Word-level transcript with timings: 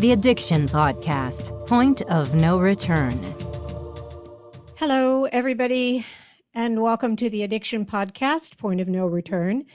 The 0.00 0.12
Addiction 0.12 0.66
Podcast 0.66 1.66
Point 1.66 2.00
of 2.00 2.34
No 2.34 2.58
Return. 2.58 3.22
Hello, 4.76 5.26
everybody, 5.26 6.06
and 6.54 6.80
welcome 6.80 7.16
to 7.16 7.28
the 7.28 7.42
Addiction 7.42 7.84
Podcast 7.84 8.56
Point 8.56 8.80
of 8.80 8.88
No 8.88 9.06
Return. 9.06 9.66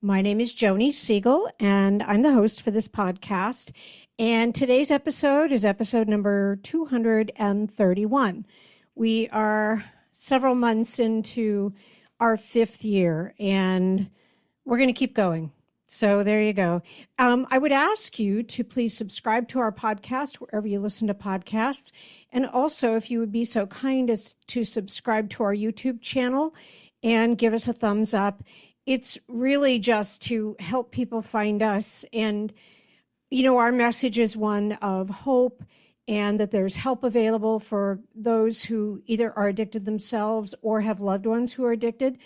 My 0.00 0.22
name 0.22 0.40
is 0.40 0.54
Joni 0.54 0.90
Siegel, 0.90 1.50
and 1.60 2.02
I'm 2.02 2.22
the 2.22 2.32
host 2.32 2.62
for 2.62 2.70
this 2.70 2.88
podcast. 2.88 3.72
And 4.18 4.54
today's 4.54 4.90
episode 4.90 5.52
is 5.52 5.66
episode 5.66 6.08
number 6.08 6.56
231. 6.62 8.46
We 8.94 9.28
are 9.28 9.84
several 10.12 10.54
months 10.54 10.98
into 10.98 11.74
our 12.20 12.38
fifth 12.38 12.86
year, 12.86 13.34
and 13.38 14.08
we're 14.64 14.78
going 14.78 14.88
to 14.88 14.94
keep 14.94 15.14
going. 15.14 15.52
So 15.94 16.24
there 16.24 16.42
you 16.42 16.52
go. 16.52 16.82
Um, 17.20 17.46
I 17.52 17.58
would 17.58 17.70
ask 17.70 18.18
you 18.18 18.42
to 18.42 18.64
please 18.64 18.96
subscribe 18.96 19.46
to 19.50 19.60
our 19.60 19.70
podcast 19.70 20.38
wherever 20.38 20.66
you 20.66 20.80
listen 20.80 21.06
to 21.06 21.14
podcasts. 21.14 21.92
And 22.32 22.46
also, 22.46 22.96
if 22.96 23.12
you 23.12 23.20
would 23.20 23.30
be 23.30 23.44
so 23.44 23.68
kind 23.68 24.10
as 24.10 24.34
to 24.48 24.64
subscribe 24.64 25.30
to 25.30 25.44
our 25.44 25.54
YouTube 25.54 26.02
channel 26.02 26.52
and 27.04 27.38
give 27.38 27.54
us 27.54 27.68
a 27.68 27.72
thumbs 27.72 28.12
up. 28.12 28.42
It's 28.86 29.18
really 29.28 29.78
just 29.78 30.20
to 30.22 30.56
help 30.58 30.90
people 30.90 31.22
find 31.22 31.62
us. 31.62 32.04
And, 32.12 32.52
you 33.30 33.44
know, 33.44 33.58
our 33.58 33.70
message 33.70 34.18
is 34.18 34.36
one 34.36 34.72
of 34.82 35.08
hope 35.08 35.62
and 36.06 36.38
that 36.38 36.50
there's 36.50 36.76
help 36.76 37.02
available 37.02 37.58
for 37.58 37.98
those 38.14 38.62
who 38.62 39.02
either 39.06 39.32
are 39.38 39.48
addicted 39.48 39.84
themselves 39.84 40.54
or 40.60 40.80
have 40.80 41.00
loved 41.00 41.24
ones 41.24 41.52
who 41.52 41.64
are 41.64 41.72
addicted. 41.72 42.18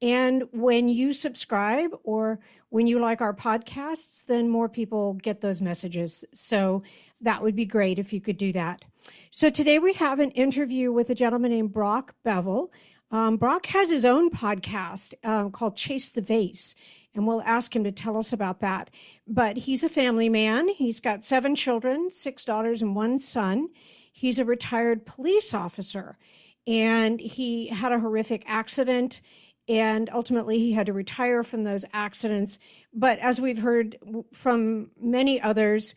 And 0.00 0.44
when 0.52 0.88
you 0.88 1.12
subscribe 1.12 1.90
or 2.02 2.38
when 2.70 2.86
you 2.86 2.98
like 2.98 3.20
our 3.20 3.34
podcasts, 3.34 4.24
then 4.24 4.48
more 4.48 4.68
people 4.68 5.14
get 5.14 5.40
those 5.40 5.60
messages. 5.60 6.24
So 6.32 6.82
that 7.20 7.42
would 7.42 7.54
be 7.54 7.66
great 7.66 7.98
if 7.98 8.12
you 8.12 8.20
could 8.20 8.38
do 8.38 8.52
that. 8.52 8.84
So 9.30 9.50
today 9.50 9.78
we 9.78 9.92
have 9.94 10.18
an 10.18 10.30
interview 10.32 10.90
with 10.90 11.10
a 11.10 11.14
gentleman 11.14 11.50
named 11.50 11.72
Brock 11.72 12.14
Bevell. 12.24 12.70
Um, 13.10 13.36
Brock 13.36 13.66
has 13.66 13.90
his 13.90 14.04
own 14.04 14.30
podcast 14.30 15.14
uh, 15.22 15.48
called 15.50 15.76
Chase 15.76 16.08
the 16.08 16.22
Vase, 16.22 16.74
and 17.16 17.26
we'll 17.26 17.42
ask 17.42 17.74
him 17.74 17.82
to 17.84 17.92
tell 17.92 18.16
us 18.16 18.32
about 18.32 18.60
that. 18.60 18.90
But 19.26 19.56
he's 19.56 19.82
a 19.82 19.88
family 19.88 20.28
man. 20.28 20.68
He's 20.68 21.00
got 21.00 21.24
seven 21.24 21.54
children, 21.54 22.10
six 22.10 22.44
daughters, 22.44 22.82
and 22.82 22.94
one 22.94 23.18
son. 23.18 23.68
He's 24.12 24.38
a 24.38 24.44
retired 24.44 25.04
police 25.04 25.52
officer, 25.52 26.18
and 26.66 27.18
he 27.18 27.68
had 27.68 27.92
a 27.92 27.98
horrific 27.98 28.44
accident. 28.46 29.20
And 29.68 30.08
ultimately, 30.12 30.58
he 30.58 30.72
had 30.72 30.86
to 30.86 30.92
retire 30.92 31.42
from 31.42 31.64
those 31.64 31.84
accidents. 31.92 32.58
But 32.92 33.18
as 33.18 33.40
we've 33.40 33.58
heard 33.58 33.98
from 34.32 34.90
many 35.00 35.40
others, 35.40 35.96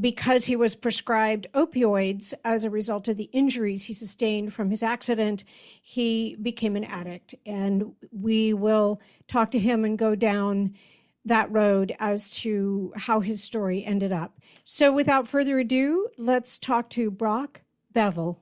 because 0.00 0.44
he 0.44 0.56
was 0.56 0.74
prescribed 0.74 1.46
opioids 1.54 2.32
as 2.44 2.64
a 2.64 2.70
result 2.70 3.08
of 3.08 3.16
the 3.16 3.28
injuries 3.32 3.84
he 3.84 3.92
sustained 3.92 4.54
from 4.54 4.70
his 4.70 4.82
accident, 4.82 5.44
he 5.82 6.36
became 6.40 6.76
an 6.76 6.84
addict. 6.84 7.34
And 7.44 7.92
we 8.10 8.54
will 8.54 9.00
talk 9.28 9.50
to 9.50 9.58
him 9.58 9.84
and 9.84 9.98
go 9.98 10.14
down 10.14 10.74
that 11.24 11.50
road 11.52 11.94
as 12.00 12.30
to 12.30 12.92
how 12.96 13.20
his 13.20 13.42
story 13.42 13.84
ended 13.84 14.12
up. 14.12 14.40
So, 14.64 14.92
without 14.92 15.28
further 15.28 15.58
ado, 15.58 16.08
let's 16.16 16.58
talk 16.58 16.88
to 16.90 17.10
Brock 17.10 17.60
Bevell. 17.94 18.38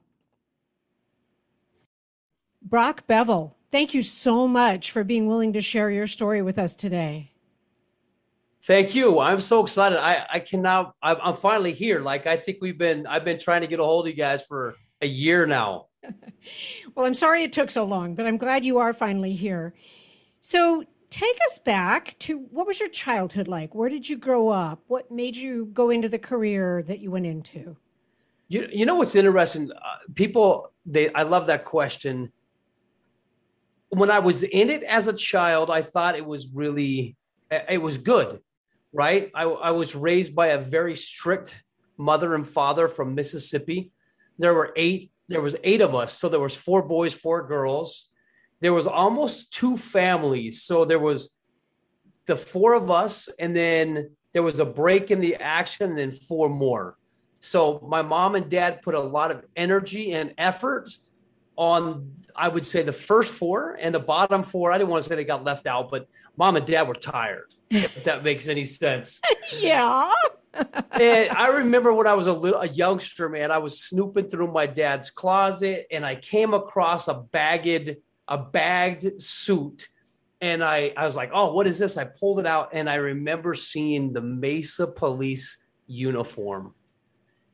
Brock 2.61 3.05
Bevell, 3.07 3.53
thank 3.71 3.93
you 3.93 4.01
so 4.01 4.47
much 4.47 4.91
for 4.91 5.03
being 5.03 5.27
willing 5.27 5.53
to 5.53 5.61
share 5.61 5.91
your 5.91 6.07
story 6.07 6.41
with 6.41 6.57
us 6.57 6.75
today. 6.75 7.30
Thank 8.63 8.93
you. 8.93 9.19
I'm 9.19 9.41
so 9.41 9.63
excited. 9.63 9.99
I, 9.99 10.25
I 10.33 10.39
cannot, 10.39 10.93
I'm, 11.01 11.17
I'm 11.21 11.35
finally 11.35 11.73
here. 11.73 11.99
Like, 11.99 12.27
I 12.27 12.37
think 12.37 12.59
we've 12.61 12.77
been, 12.77 13.07
I've 13.07 13.25
been 13.25 13.39
trying 13.39 13.61
to 13.61 13.67
get 13.67 13.79
a 13.79 13.83
hold 13.83 14.05
of 14.05 14.11
you 14.11 14.17
guys 14.17 14.45
for 14.45 14.75
a 15.01 15.07
year 15.07 15.47
now. 15.47 15.87
well, 16.95 17.07
I'm 17.07 17.15
sorry 17.15 17.43
it 17.43 17.51
took 17.51 17.71
so 17.71 17.83
long, 17.83 18.13
but 18.13 18.27
I'm 18.27 18.37
glad 18.37 18.63
you 18.63 18.77
are 18.77 18.93
finally 18.93 19.33
here. 19.33 19.73
So, 20.41 20.83
take 21.09 21.37
us 21.49 21.59
back 21.59 22.15
to 22.19 22.37
what 22.51 22.65
was 22.65 22.79
your 22.79 22.87
childhood 22.89 23.47
like? 23.47 23.75
Where 23.75 23.89
did 23.89 24.07
you 24.07 24.17
grow 24.17 24.47
up? 24.49 24.79
What 24.87 25.11
made 25.11 25.35
you 25.35 25.65
go 25.73 25.89
into 25.89 26.07
the 26.07 26.19
career 26.19 26.83
that 26.83 26.99
you 26.99 27.11
went 27.11 27.25
into? 27.25 27.75
You, 28.47 28.69
you 28.71 28.85
know 28.85 28.95
what's 28.95 29.15
interesting? 29.15 29.71
Uh, 29.71 29.77
people, 30.15 30.71
they, 30.85 31.11
I 31.13 31.23
love 31.23 31.47
that 31.47 31.65
question. 31.65 32.31
When 33.89 34.09
I 34.09 34.19
was 34.19 34.43
in 34.43 34.69
it 34.69 34.83
as 34.83 35.07
a 35.07 35.13
child, 35.13 35.69
I 35.69 35.81
thought 35.81 36.15
it 36.15 36.25
was 36.25 36.47
really, 36.47 37.17
it 37.49 37.81
was 37.81 37.97
good 37.97 38.39
right? 38.93 39.31
I, 39.35 39.43
I 39.43 39.71
was 39.71 39.95
raised 39.95 40.35
by 40.35 40.47
a 40.47 40.59
very 40.59 40.95
strict 40.95 41.63
mother 41.97 42.35
and 42.35 42.47
father 42.47 42.87
from 42.87 43.15
Mississippi. 43.15 43.91
There 44.37 44.53
were 44.53 44.73
eight, 44.75 45.11
there 45.27 45.41
was 45.41 45.55
eight 45.63 45.81
of 45.81 45.95
us. 45.95 46.17
So 46.17 46.29
there 46.29 46.39
was 46.39 46.55
four 46.55 46.81
boys, 46.81 47.13
four 47.13 47.47
girls. 47.47 48.09
There 48.59 48.73
was 48.73 48.87
almost 48.87 49.53
two 49.53 49.77
families. 49.77 50.63
So 50.63 50.85
there 50.85 50.99
was 50.99 51.31
the 52.25 52.35
four 52.35 52.73
of 52.73 52.91
us, 52.91 53.29
and 53.39 53.55
then 53.55 54.11
there 54.33 54.43
was 54.43 54.59
a 54.59 54.65
break 54.65 55.11
in 55.11 55.19
the 55.19 55.35
action, 55.35 55.89
and 55.89 55.97
then 55.97 56.11
four 56.11 56.49
more. 56.49 56.97
So 57.39 57.85
my 57.87 58.01
mom 58.03 58.35
and 58.35 58.49
dad 58.49 58.81
put 58.83 58.93
a 58.93 58.99
lot 58.99 59.31
of 59.31 59.43
energy 59.55 60.13
and 60.13 60.33
effort 60.37 60.89
on 61.55 62.11
I 62.35 62.47
would 62.47 62.65
say 62.65 62.81
the 62.81 62.93
first 62.93 63.33
four 63.33 63.77
and 63.79 63.93
the 63.93 63.99
bottom 63.99 64.43
four. 64.43 64.71
I 64.71 64.77
didn't 64.77 64.89
want 64.89 65.03
to 65.03 65.09
say 65.09 65.15
they 65.15 65.25
got 65.25 65.43
left 65.43 65.67
out, 65.67 65.89
but 65.89 66.07
mom 66.37 66.55
and 66.55 66.65
dad 66.65 66.87
were 66.87 66.93
tired 66.93 67.53
if 67.71 68.03
that 68.03 68.23
makes 68.23 68.47
any 68.47 68.65
sense. 68.65 69.21
yeah. 69.57 70.11
and 70.53 71.29
I 71.29 71.47
remember 71.47 71.93
when 71.93 72.07
I 72.07 72.13
was 72.13 72.27
a 72.27 72.33
little 72.33 72.59
a 72.59 72.67
youngster, 72.67 73.29
man, 73.29 73.51
I 73.51 73.57
was 73.57 73.81
snooping 73.81 74.29
through 74.29 74.51
my 74.51 74.65
dad's 74.67 75.09
closet 75.09 75.87
and 75.91 76.05
I 76.05 76.15
came 76.15 76.53
across 76.53 77.07
a 77.07 77.13
bagged 77.13 77.95
a 78.27 78.37
bagged 78.37 79.21
suit. 79.21 79.89
And 80.39 80.63
I, 80.63 80.93
I 80.97 81.05
was 81.05 81.15
like, 81.15 81.31
oh, 81.33 81.53
what 81.53 81.67
is 81.67 81.77
this? 81.77 81.97
I 81.97 82.05
pulled 82.05 82.39
it 82.39 82.45
out 82.45 82.69
and 82.73 82.89
I 82.89 82.95
remember 82.95 83.53
seeing 83.53 84.11
the 84.11 84.21
Mesa 84.21 84.87
police 84.87 85.57
uniform. 85.85 86.73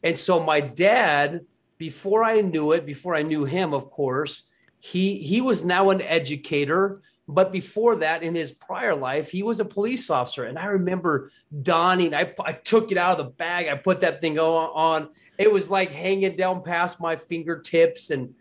And 0.03 0.17
so 0.17 0.39
my 0.39 0.61
dad, 0.61 1.41
before 1.77 2.23
I 2.23 2.41
knew 2.41 2.72
it, 2.72 2.85
before 2.85 3.16
I 3.16 3.23
knew 3.23 3.45
him, 3.45 3.73
of 3.73 3.89
course, 3.91 4.44
he 4.79 5.17
he 5.17 5.41
was 5.41 5.66
now 5.66 5.89
an 5.89 6.01
educator 6.01 7.01
but 7.27 7.51
before 7.51 7.97
that, 7.97 8.23
in 8.23 8.35
his 8.35 8.51
prior 8.51 8.95
life, 8.95 9.29
he 9.29 9.43
was 9.43 9.59
a 9.59 9.65
police 9.65 10.09
officer. 10.09 10.45
And 10.45 10.57
I 10.57 10.67
remember 10.67 11.31
donning, 11.61 12.13
I, 12.13 12.33
I 12.43 12.53
took 12.53 12.91
it 12.91 12.97
out 12.97 13.19
of 13.19 13.25
the 13.25 13.31
bag, 13.31 13.67
I 13.67 13.75
put 13.75 14.01
that 14.01 14.21
thing 14.21 14.39
on. 14.39 15.09
It 15.38 15.51
was 15.51 15.69
like 15.69 15.91
hanging 15.91 16.35
down 16.38 16.63
past 16.63 16.99
my 16.99 17.17
fingertips. 17.17 18.11
And, 18.11 18.33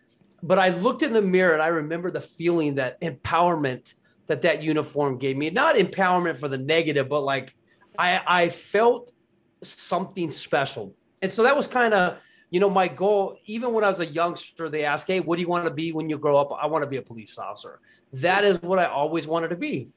but 0.42 0.58
I 0.58 0.68
looked 0.68 1.02
in 1.02 1.12
the 1.12 1.20
mirror 1.22 1.52
and 1.52 1.62
I 1.62 1.68
remember 1.68 2.10
the 2.10 2.20
feeling 2.20 2.76
that 2.76 3.00
empowerment 3.00 3.94
that 4.28 4.42
that 4.42 4.62
uniform 4.62 5.18
gave 5.18 5.36
me. 5.36 5.50
Not 5.50 5.76
empowerment 5.76 6.38
for 6.38 6.48
the 6.48 6.58
negative, 6.58 7.08
but 7.08 7.20
like 7.20 7.54
I, 7.98 8.20
I 8.26 8.48
felt 8.48 9.12
something 9.62 10.30
special. 10.30 10.94
And 11.22 11.32
so 11.32 11.42
that 11.42 11.56
was 11.56 11.66
kind 11.66 11.92
of, 11.92 12.18
you 12.50 12.60
know, 12.60 12.70
my 12.70 12.88
goal, 12.88 13.36
even 13.46 13.72
when 13.72 13.84
I 13.84 13.88
was 13.88 14.00
a 14.00 14.06
youngster, 14.06 14.68
they 14.68 14.84
asked, 14.84 15.06
Hey, 15.06 15.20
what 15.20 15.36
do 15.36 15.42
you 15.42 15.48
want 15.48 15.64
to 15.64 15.70
be 15.70 15.92
when 15.92 16.08
you 16.08 16.16
grow 16.18 16.36
up? 16.36 16.56
I 16.60 16.66
want 16.66 16.82
to 16.82 16.86
be 16.86 16.96
a 16.96 17.02
police 17.02 17.38
officer 17.38 17.80
that 18.12 18.44
is 18.44 18.60
what 18.62 18.78
I 18.78 18.86
always 18.86 19.26
wanted 19.26 19.48
to 19.48 19.56
be. 19.56 19.92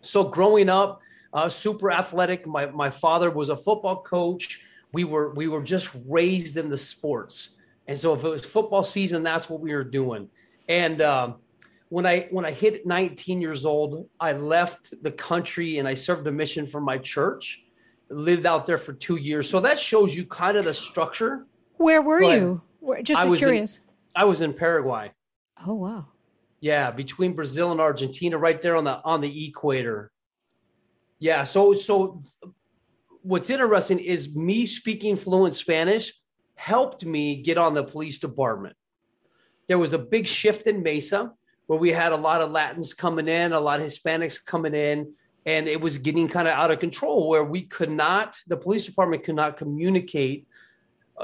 So 0.00 0.24
growing 0.24 0.68
up, 0.68 1.00
uh, 1.32 1.48
super 1.48 1.90
athletic. 1.90 2.46
My 2.46 2.66
my 2.66 2.90
father 2.90 3.30
was 3.30 3.48
a 3.48 3.56
football 3.56 4.02
coach. 4.02 4.60
We 4.92 5.04
were 5.04 5.30
we 5.34 5.48
were 5.48 5.62
just 5.62 5.90
raised 6.06 6.56
in 6.56 6.70
the 6.70 6.78
sports, 6.78 7.50
and 7.86 7.98
so 7.98 8.14
if 8.14 8.24
it 8.24 8.28
was 8.28 8.44
football 8.44 8.82
season, 8.82 9.22
that's 9.22 9.50
what 9.50 9.60
we 9.60 9.74
were 9.74 9.84
doing. 9.84 10.28
And 10.68 11.02
um, 11.02 11.36
when 11.88 12.06
I 12.06 12.28
when 12.30 12.44
I 12.44 12.52
hit 12.52 12.86
19 12.86 13.40
years 13.40 13.66
old, 13.66 14.08
I 14.18 14.32
left 14.32 14.94
the 15.02 15.10
country 15.10 15.78
and 15.78 15.86
I 15.86 15.94
served 15.94 16.26
a 16.26 16.32
mission 16.32 16.66
for 16.66 16.80
my 16.80 16.98
church. 16.98 17.62
Lived 18.08 18.46
out 18.46 18.66
there 18.66 18.78
for 18.78 18.92
two 18.92 19.16
years, 19.16 19.50
so 19.50 19.60
that 19.60 19.78
shows 19.78 20.14
you 20.14 20.24
kind 20.26 20.56
of 20.56 20.64
the 20.64 20.74
structure. 20.74 21.46
Where 21.76 22.02
were 22.02 22.20
but 22.20 22.38
you? 22.38 22.62
Just 23.02 23.20
I 23.20 23.36
curious. 23.36 23.78
In, 23.78 23.82
I 24.14 24.24
was 24.24 24.40
in 24.40 24.52
Paraguay. 24.54 25.12
Oh 25.66 25.74
wow! 25.74 26.06
Yeah, 26.60 26.90
between 26.90 27.34
Brazil 27.34 27.72
and 27.72 27.80
Argentina, 27.80 28.38
right 28.38 28.60
there 28.60 28.76
on 28.76 28.84
the 28.84 29.00
on 29.04 29.20
the 29.20 29.46
equator. 29.46 30.10
Yeah. 31.18 31.44
So 31.44 31.74
so 31.74 32.22
what's 33.22 33.50
interesting 33.50 33.98
is 33.98 34.34
me 34.34 34.66
speaking 34.66 35.16
fluent 35.16 35.54
Spanish 35.54 36.12
helped 36.54 37.04
me 37.04 37.42
get 37.42 37.58
on 37.58 37.74
the 37.74 37.84
police 37.84 38.18
department. 38.18 38.76
There 39.68 39.78
was 39.78 39.92
a 39.92 39.98
big 39.98 40.26
shift 40.26 40.66
in 40.66 40.82
Mesa 40.82 41.32
where 41.66 41.78
we 41.78 41.90
had 41.90 42.12
a 42.12 42.16
lot 42.16 42.40
of 42.40 42.52
Latins 42.52 42.94
coming 42.94 43.28
in, 43.28 43.52
a 43.52 43.60
lot 43.60 43.80
of 43.80 43.86
Hispanics 43.86 44.42
coming 44.44 44.74
in, 44.74 45.12
and 45.44 45.68
it 45.68 45.80
was 45.80 45.98
getting 45.98 46.28
kind 46.28 46.46
of 46.48 46.54
out 46.54 46.70
of 46.70 46.78
control 46.78 47.28
where 47.28 47.44
we 47.44 47.62
could 47.62 47.90
not, 47.90 48.36
the 48.46 48.56
police 48.56 48.86
department 48.86 49.24
could 49.24 49.34
not 49.34 49.56
communicate 49.56 50.46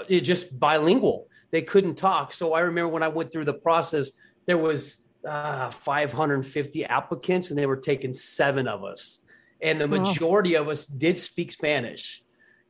just 0.09 0.59
bilingual. 0.59 1.29
They 1.51 1.63
couldn't 1.63 1.97
talk. 1.97 2.33
So 2.33 2.55
I 2.55 2.61
remember 2.61 2.89
when 2.89 3.03
I 3.03 3.09
went 3.09 3.31
through 3.31 3.45
the 3.45 3.55
process, 3.55 4.11
there 4.47 4.59
was 4.59 5.05
uh, 5.29 5.71
550 5.71 6.85
applicants, 6.85 7.51
and 7.51 7.59
they 7.59 7.67
were 7.67 7.77
taking 7.77 8.13
seven 8.13 8.67
of 8.67 8.85
us. 8.85 9.19
And 9.61 9.81
the 9.81 9.87
majority 9.87 10.55
of 10.55 10.69
us 10.69 10.87
did 10.87 11.19
speak 11.21 11.53
Spanish. 11.53 12.23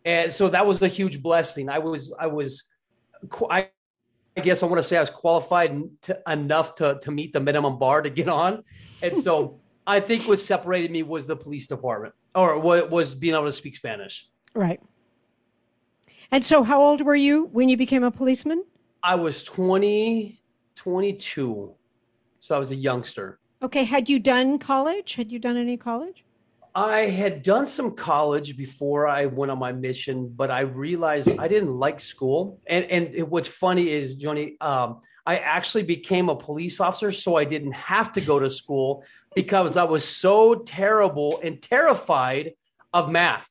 and 0.05 0.31
so 0.31 0.49
that 0.51 0.67
was 0.67 0.83
a 0.83 0.89
huge 0.89 1.23
blessing. 1.23 1.71
I 1.71 1.79
was 1.79 2.15
I 2.19 2.27
was 2.27 2.65
I, 3.51 3.69
I 4.37 4.41
guess 4.41 4.63
I 4.63 4.67
want 4.67 4.79
to 4.79 4.83
say 4.83 4.99
I 4.99 5.01
was 5.01 5.09
qualified 5.09 5.81
to, 6.03 6.21
enough 6.29 6.75
to 6.77 6.99
to 7.01 7.11
meet 7.11 7.33
the 7.33 7.41
minimum 7.41 7.79
bar 7.79 8.03
to 8.03 8.11
get 8.11 8.29
on, 8.29 8.63
and 9.01 9.17
so 9.17 9.61
I 9.87 10.01
think 10.01 10.29
what 10.29 10.39
separated 10.41 10.91
me 10.91 11.03
was 11.03 11.27
the 11.27 11.37
police 11.37 11.67
department 11.67 12.15
or 12.35 12.59
what 12.59 12.91
was 12.91 13.15
being 13.15 13.35
able 13.35 13.47
to 13.47 13.53
speak 13.53 13.77
Spanish. 13.77 14.29
Right. 14.55 14.81
And 16.33 16.43
so, 16.43 16.63
how 16.63 16.83
old 16.83 17.03
were 17.03 17.15
you 17.15 17.51
when 17.53 17.69
you 17.69 17.77
became 17.77 18.03
a 18.03 18.11
policeman? 18.11 18.65
I 19.05 19.17
was 19.17 19.43
20, 19.43 20.41
22. 20.75 21.75
So 22.41 22.57
I 22.57 22.59
was 22.59 22.73
a 22.73 22.77
youngster. 22.77 23.39
Okay. 23.63 23.85
Had 23.85 24.09
you 24.09 24.19
done 24.19 24.59
college? 24.59 25.15
Had 25.15 25.31
you 25.31 25.39
done 25.39 25.59
any 25.59 25.77
college? 25.77 26.25
I 26.75 27.01
had 27.01 27.43
done 27.43 27.67
some 27.67 27.95
college 27.95 28.57
before 28.57 29.07
I 29.07 29.27
went 29.27 29.53
on 29.53 29.59
my 29.59 29.73
mission, 29.73 30.33
but 30.35 30.51
I 30.51 30.61
realized 30.61 31.39
I 31.39 31.49
didn't 31.49 31.79
like 31.79 32.01
school. 32.01 32.61
And 32.67 32.87
and 32.87 33.15
it, 33.15 33.29
what's 33.29 33.49
funny 33.49 33.91
is, 33.91 34.15
Johnny, 34.15 34.57
um, 34.63 35.03
I 35.27 35.37
actually 35.37 35.83
became 35.83 36.31
a 36.31 36.35
police 36.35 36.81
officer, 36.81 37.13
so 37.13 37.37
I 37.37 37.45
didn't 37.45 37.73
have 37.73 38.11
to 38.13 38.23
go 38.23 38.39
to 38.39 38.49
school 38.49 39.05
because 39.35 39.77
I 39.77 39.85
was 39.85 40.03
so 40.03 40.55
terrible 40.55 41.41
and 41.45 41.61
terrified 41.61 42.53
of 42.95 43.11
math. 43.11 43.51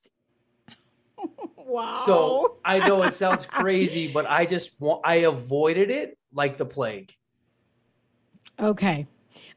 Wow. 1.71 2.03
So 2.05 2.57
I 2.65 2.85
know 2.85 3.01
it 3.03 3.13
sounds 3.13 3.45
crazy, 3.45 4.11
but 4.11 4.25
I 4.29 4.45
just 4.45 4.79
want, 4.81 5.01
I 5.05 5.15
avoided 5.15 5.89
it 5.89 6.17
like 6.33 6.57
the 6.57 6.65
plague. 6.65 7.13
Okay. 8.59 9.07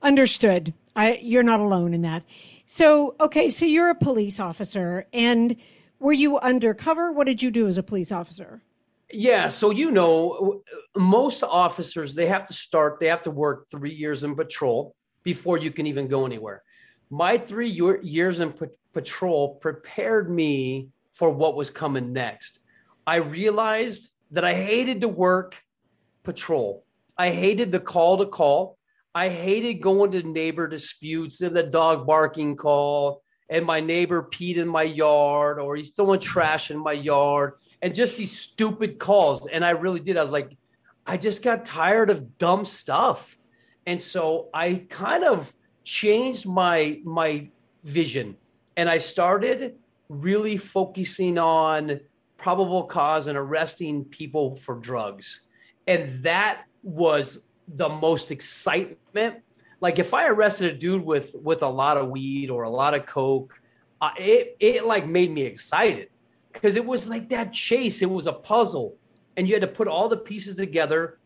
Understood. 0.00 0.72
I 0.94 1.18
you're 1.20 1.42
not 1.42 1.58
alone 1.58 1.92
in 1.92 2.02
that. 2.02 2.22
So, 2.66 3.16
okay, 3.18 3.50
so 3.50 3.66
you're 3.66 3.90
a 3.90 3.96
police 3.96 4.38
officer 4.38 5.08
and 5.12 5.56
were 5.98 6.12
you 6.12 6.38
undercover? 6.38 7.10
What 7.10 7.26
did 7.26 7.42
you 7.42 7.50
do 7.50 7.66
as 7.66 7.78
a 7.78 7.82
police 7.82 8.12
officer? 8.12 8.62
Yeah, 9.10 9.48
so 9.48 9.70
you 9.70 9.90
know, 9.90 10.62
most 10.96 11.42
officers 11.42 12.14
they 12.14 12.26
have 12.26 12.46
to 12.46 12.52
start, 12.52 13.00
they 13.00 13.08
have 13.08 13.22
to 13.22 13.32
work 13.32 13.68
3 13.70 13.92
years 13.92 14.22
in 14.22 14.36
patrol 14.36 14.94
before 15.24 15.58
you 15.58 15.72
can 15.72 15.88
even 15.88 16.06
go 16.06 16.26
anywhere. 16.26 16.62
My 17.10 17.38
3 17.38 17.68
years 17.68 18.38
in 18.38 18.54
patrol 18.92 19.56
prepared 19.56 20.30
me 20.30 20.90
for 21.14 21.30
what 21.30 21.56
was 21.56 21.70
coming 21.70 22.12
next. 22.12 22.60
I 23.06 23.16
realized 23.16 24.10
that 24.30 24.44
I 24.44 24.54
hated 24.54 25.00
to 25.00 25.08
work 25.08 25.56
patrol. 26.22 26.84
I 27.16 27.30
hated 27.30 27.70
the 27.72 27.80
call 27.80 28.18
to 28.18 28.26
call. 28.26 28.78
I 29.14 29.28
hated 29.28 29.74
going 29.74 30.10
to 30.12 30.22
neighbor 30.22 30.66
disputes 30.66 31.40
and 31.40 31.54
the 31.54 31.62
dog 31.62 32.06
barking 32.06 32.56
call 32.56 33.22
and 33.48 33.64
my 33.64 33.78
neighbor 33.78 34.28
peed 34.32 34.56
in 34.56 34.66
my 34.66 34.82
yard 34.82 35.60
or 35.60 35.76
he's 35.76 35.90
throwing 35.90 36.18
trash 36.18 36.70
in 36.70 36.78
my 36.78 36.92
yard 36.92 37.54
and 37.82 37.94
just 37.94 38.16
these 38.16 38.36
stupid 38.36 38.98
calls. 38.98 39.46
And 39.46 39.64
I 39.64 39.70
really 39.70 40.00
did. 40.00 40.16
I 40.16 40.22
was 40.22 40.32
like, 40.32 40.56
I 41.06 41.16
just 41.16 41.42
got 41.42 41.64
tired 41.64 42.10
of 42.10 42.38
dumb 42.38 42.64
stuff. 42.64 43.36
And 43.86 44.00
so 44.02 44.48
I 44.52 44.86
kind 44.88 45.22
of 45.22 45.54
changed 45.84 46.46
my 46.46 47.00
my 47.04 47.50
vision 47.84 48.36
and 48.76 48.88
I 48.88 48.98
started 48.98 49.76
really 50.20 50.56
focusing 50.56 51.38
on 51.38 52.00
probable 52.36 52.84
cause 52.84 53.26
and 53.26 53.38
arresting 53.38 54.04
people 54.04 54.56
for 54.56 54.76
drugs. 54.76 55.40
And 55.86 56.22
that 56.24 56.64
was 56.82 57.40
the 57.68 57.88
most 57.88 58.30
excitement. 58.30 59.36
Like 59.80 59.98
if 59.98 60.14
I 60.14 60.28
arrested 60.28 60.74
a 60.74 60.78
dude 60.78 61.04
with 61.04 61.34
with 61.34 61.62
a 61.62 61.68
lot 61.68 61.96
of 61.96 62.08
weed 62.08 62.50
or 62.50 62.62
a 62.64 62.70
lot 62.70 62.94
of 62.94 63.06
coke, 63.06 63.54
uh, 64.00 64.10
it 64.18 64.56
it 64.60 64.86
like 64.86 65.06
made 65.06 65.30
me 65.30 65.42
excited 65.42 66.08
because 66.52 66.76
it 66.76 66.84
was 66.84 67.08
like 67.08 67.28
that 67.30 67.52
chase. 67.52 68.02
It 68.02 68.10
was 68.10 68.26
a 68.26 68.32
puzzle, 68.32 68.96
and 69.36 69.48
you 69.48 69.54
had 69.54 69.62
to 69.62 69.66
put 69.68 69.88
all 69.88 70.08
the 70.08 70.16
pieces 70.16 70.54
together. 70.54 71.18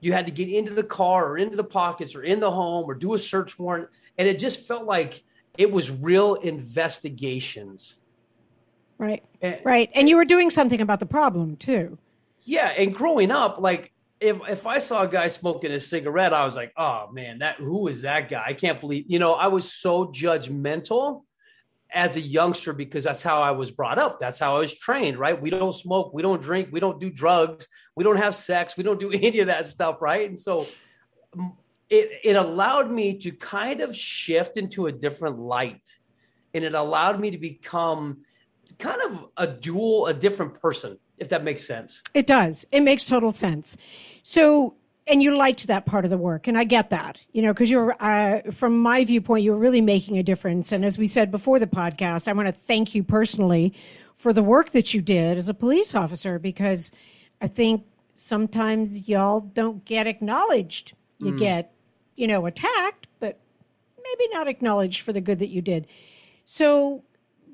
You 0.00 0.12
had 0.14 0.24
to 0.26 0.32
get 0.32 0.48
into 0.48 0.72
the 0.72 0.82
car 0.82 1.30
or 1.30 1.38
into 1.38 1.56
the 1.56 1.64
pockets 1.64 2.14
or 2.14 2.22
in 2.22 2.40
the 2.40 2.50
home 2.50 2.84
or 2.88 2.94
do 2.94 3.14
a 3.14 3.18
search 3.18 3.58
warrant, 3.58 3.88
and 4.16 4.26
it 4.26 4.38
just 4.38 4.66
felt 4.66 4.84
like 4.84 5.22
it 5.58 5.70
was 5.70 5.90
real 5.90 6.36
investigations. 6.36 7.96
Right. 9.00 9.24
And, 9.40 9.58
right. 9.64 9.90
And 9.94 10.10
you 10.10 10.16
were 10.16 10.26
doing 10.26 10.50
something 10.50 10.82
about 10.82 11.00
the 11.00 11.06
problem 11.06 11.56
too. 11.56 11.96
Yeah. 12.44 12.68
And 12.68 12.94
growing 12.94 13.30
up, 13.30 13.58
like 13.58 13.92
if 14.20 14.38
if 14.46 14.66
I 14.66 14.78
saw 14.78 15.04
a 15.04 15.08
guy 15.08 15.28
smoking 15.28 15.72
a 15.72 15.80
cigarette, 15.80 16.34
I 16.34 16.44
was 16.44 16.54
like, 16.54 16.74
oh 16.76 17.08
man, 17.10 17.38
that 17.38 17.56
who 17.56 17.88
is 17.88 18.02
that 18.02 18.28
guy? 18.28 18.44
I 18.46 18.52
can't 18.52 18.78
believe, 18.78 19.06
you 19.08 19.18
know, 19.18 19.32
I 19.32 19.46
was 19.46 19.72
so 19.72 20.08
judgmental 20.08 21.22
as 21.90 22.16
a 22.16 22.20
youngster 22.20 22.74
because 22.74 23.02
that's 23.02 23.22
how 23.22 23.40
I 23.40 23.52
was 23.52 23.70
brought 23.70 23.98
up. 23.98 24.20
That's 24.20 24.38
how 24.38 24.56
I 24.56 24.58
was 24.58 24.74
trained, 24.74 25.18
right? 25.18 25.40
We 25.40 25.48
don't 25.48 25.74
smoke, 25.74 26.12
we 26.12 26.20
don't 26.20 26.42
drink, 26.42 26.68
we 26.70 26.78
don't 26.78 27.00
do 27.00 27.08
drugs, 27.08 27.66
we 27.96 28.04
don't 28.04 28.18
have 28.18 28.34
sex, 28.34 28.76
we 28.76 28.82
don't 28.82 29.00
do 29.00 29.10
any 29.14 29.40
of 29.40 29.46
that 29.46 29.66
stuff, 29.66 30.02
right? 30.02 30.28
And 30.28 30.38
so 30.38 30.66
it 31.88 32.10
it 32.22 32.36
allowed 32.36 32.90
me 32.90 33.16
to 33.20 33.32
kind 33.32 33.80
of 33.80 33.96
shift 33.96 34.58
into 34.58 34.88
a 34.88 34.92
different 34.92 35.38
light. 35.38 35.88
And 36.52 36.64
it 36.64 36.74
allowed 36.74 37.18
me 37.18 37.30
to 37.30 37.38
become 37.38 38.24
kind 38.80 39.00
of 39.02 39.26
a 39.36 39.46
dual, 39.46 40.06
a 40.06 40.14
different 40.14 40.60
person, 40.60 40.98
if 41.18 41.28
that 41.28 41.44
makes 41.44 41.64
sense. 41.66 42.02
It 42.14 42.26
does. 42.26 42.66
It 42.72 42.80
makes 42.80 43.04
total 43.04 43.30
sense. 43.32 43.76
So, 44.22 44.74
and 45.06 45.22
you 45.22 45.36
liked 45.36 45.66
that 45.66 45.86
part 45.86 46.04
of 46.04 46.10
the 46.10 46.18
work, 46.18 46.48
and 46.48 46.56
I 46.56 46.64
get 46.64 46.90
that, 46.90 47.20
you 47.32 47.42
know, 47.42 47.52
because 47.52 47.70
you're, 47.70 47.96
uh, 48.00 48.50
from 48.50 48.78
my 48.78 49.04
viewpoint, 49.04 49.44
you're 49.44 49.56
really 49.56 49.80
making 49.80 50.18
a 50.18 50.22
difference. 50.22 50.72
And 50.72 50.84
as 50.84 50.98
we 50.98 51.06
said 51.06 51.30
before 51.30 51.58
the 51.58 51.66
podcast, 51.66 52.28
I 52.28 52.32
want 52.32 52.48
to 52.48 52.52
thank 52.52 52.94
you 52.94 53.02
personally 53.02 53.74
for 54.16 54.32
the 54.32 54.42
work 54.42 54.72
that 54.72 54.92
you 54.94 55.00
did 55.00 55.38
as 55.38 55.48
a 55.48 55.54
police 55.54 55.94
officer, 55.94 56.38
because 56.38 56.92
I 57.40 57.48
think 57.48 57.84
sometimes 58.14 59.08
y'all 59.08 59.40
don't 59.40 59.84
get 59.84 60.06
acknowledged. 60.06 60.94
You 61.18 61.32
mm. 61.32 61.38
get, 61.38 61.72
you 62.16 62.26
know, 62.26 62.46
attacked, 62.46 63.06
but 63.18 63.38
maybe 64.02 64.28
not 64.32 64.46
acknowledged 64.46 65.00
for 65.00 65.12
the 65.12 65.20
good 65.20 65.38
that 65.38 65.48
you 65.48 65.62
did. 65.62 65.86
So, 66.44 67.02